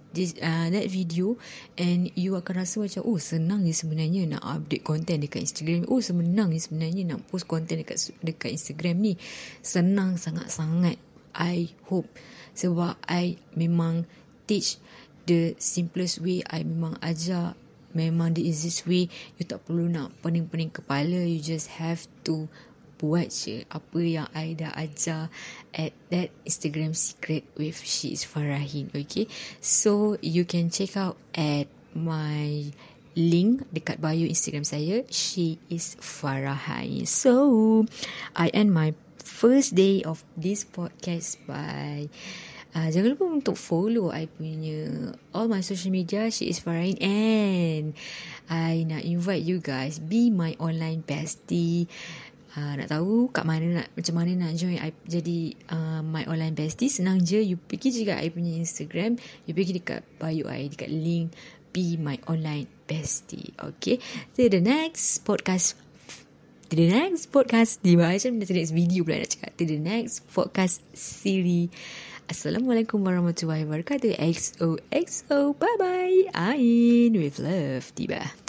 this 0.09 0.33
uh, 0.41 0.67
that 0.73 0.89
video 0.89 1.37
and 1.77 2.09
you 2.17 2.33
akan 2.33 2.65
rasa 2.65 2.81
macam 2.81 3.05
oh 3.05 3.21
senang 3.21 3.61
ni 3.61 3.77
sebenarnya 3.77 4.25
nak 4.25 4.41
update 4.41 4.81
content 4.81 5.21
dekat 5.21 5.45
Instagram. 5.45 5.85
Oh 5.85 6.01
senang 6.01 6.49
ni 6.49 6.57
sebenarnya 6.57 7.03
nak 7.05 7.29
post 7.29 7.45
content 7.45 7.85
dekat 7.85 7.97
dekat 8.25 8.49
Instagram 8.57 8.97
ni. 8.97 9.13
Senang 9.61 10.17
sangat-sangat 10.17 10.97
I 11.37 11.69
hope. 11.87 12.09
Sebab 12.57 12.97
I 13.05 13.37
memang 13.53 14.09
teach 14.49 14.81
the 15.29 15.53
simplest 15.61 16.25
way 16.25 16.41
I 16.49 16.65
memang 16.65 16.97
ajar 17.05 17.53
memang 17.93 18.33
the 18.33 18.45
easiest 18.45 18.89
way. 18.89 19.09
You 19.37 19.45
tak 19.45 19.65
perlu 19.65 19.89
nak 19.89 20.13
pening-pening 20.25 20.73
kepala 20.73 21.25
you 21.25 21.41
just 21.41 21.77
have 21.77 22.05
to 22.25 22.49
buat 22.99 23.31
je 23.31 23.63
apa 23.71 23.99
yang 24.03 24.27
I 24.35 24.59
dah 24.59 24.75
ajar 24.75 25.31
at 25.71 25.95
that 26.11 26.35
Instagram 26.43 26.91
secret 26.91 27.47
with 27.55 27.79
she 27.79 28.11
is 28.11 28.27
Farahin 28.27 28.91
okay 28.91 29.31
so 29.63 30.19
you 30.19 30.43
can 30.43 30.67
check 30.67 30.99
out 30.99 31.15
at 31.31 31.71
my 31.95 32.69
link 33.17 33.65
dekat 33.73 33.97
bio 33.99 34.23
Instagram 34.23 34.63
saya. 34.63 35.03
She 35.09 35.59
is 35.67 35.99
Farahain. 35.99 37.03
So, 37.03 37.85
I 38.37 38.47
end 38.55 38.71
my 38.71 38.93
first 39.19 39.75
day 39.75 40.01
of 40.07 40.23
this 40.39 40.63
podcast 40.63 41.39
by 41.43 42.07
uh, 42.73 42.87
jangan 42.91 43.15
lupa 43.15 43.25
untuk 43.27 43.55
follow 43.59 44.11
I 44.11 44.31
punya 44.31 45.13
all 45.35 45.51
my 45.51 45.59
social 45.59 45.91
media. 45.91 46.31
She 46.31 46.47
is 46.47 46.63
Farahain 46.63 46.97
and 47.03 47.85
I 48.49 48.87
nak 48.87 49.05
invite 49.05 49.45
you 49.45 49.61
guys 49.61 49.99
be 49.99 50.31
my 50.31 50.55
online 50.57 51.05
bestie. 51.05 51.91
Uh, 52.57 52.73
nak 52.81 52.89
tahu 52.89 53.29
kat 53.29 53.45
mana 53.45 53.83
nak 53.83 53.87
macam 53.93 54.13
mana 54.17 54.31
nak 54.33 54.57
join. 54.57 54.81
I 54.81 54.89
jadi 55.05 55.53
uh, 55.69 56.01
my 56.01 56.25
online 56.25 56.57
bestie. 56.57 56.89
Senang 56.89 57.21
je. 57.21 57.37
You 57.37 57.61
pergi 57.61 57.93
juga 57.93 58.17
I 58.17 58.33
punya 58.33 58.57
Instagram. 58.57 59.21
You 59.45 59.53
pergi 59.53 59.81
dekat 59.81 60.01
bio 60.17 60.49
I 60.49 60.69
dekat 60.69 60.89
link 60.89 61.33
be 61.69 61.97
my 62.01 62.17
online 62.25 62.65
bestie. 62.89 63.53
Okay. 63.57 64.01
To 64.37 64.49
the 64.49 64.61
next 64.61 65.21
podcast. 65.25 65.77
To 66.69 66.73
the 66.73 66.89
next 66.89 67.29
podcast. 67.29 67.85
Di 67.85 67.93
macam 67.93 68.41
the 68.41 68.49
next 68.49 68.73
video 68.73 69.05
pula 69.05 69.21
nak 69.21 69.29
cakap. 69.29 69.51
To 69.57 69.63
the 69.69 69.77
next 69.77 70.25
podcast 70.33 70.81
series 70.97 71.69
Assalamualaikum 72.29 73.01
warahmatullahi 73.01 73.65
wabarakatuh. 73.65 74.21
XOXO 74.21 75.57
bye 75.57 75.77
bye 75.81 76.29
Ain 76.37 77.17
with 77.17 77.41
love. 77.41 77.89
Tiba 77.97 78.48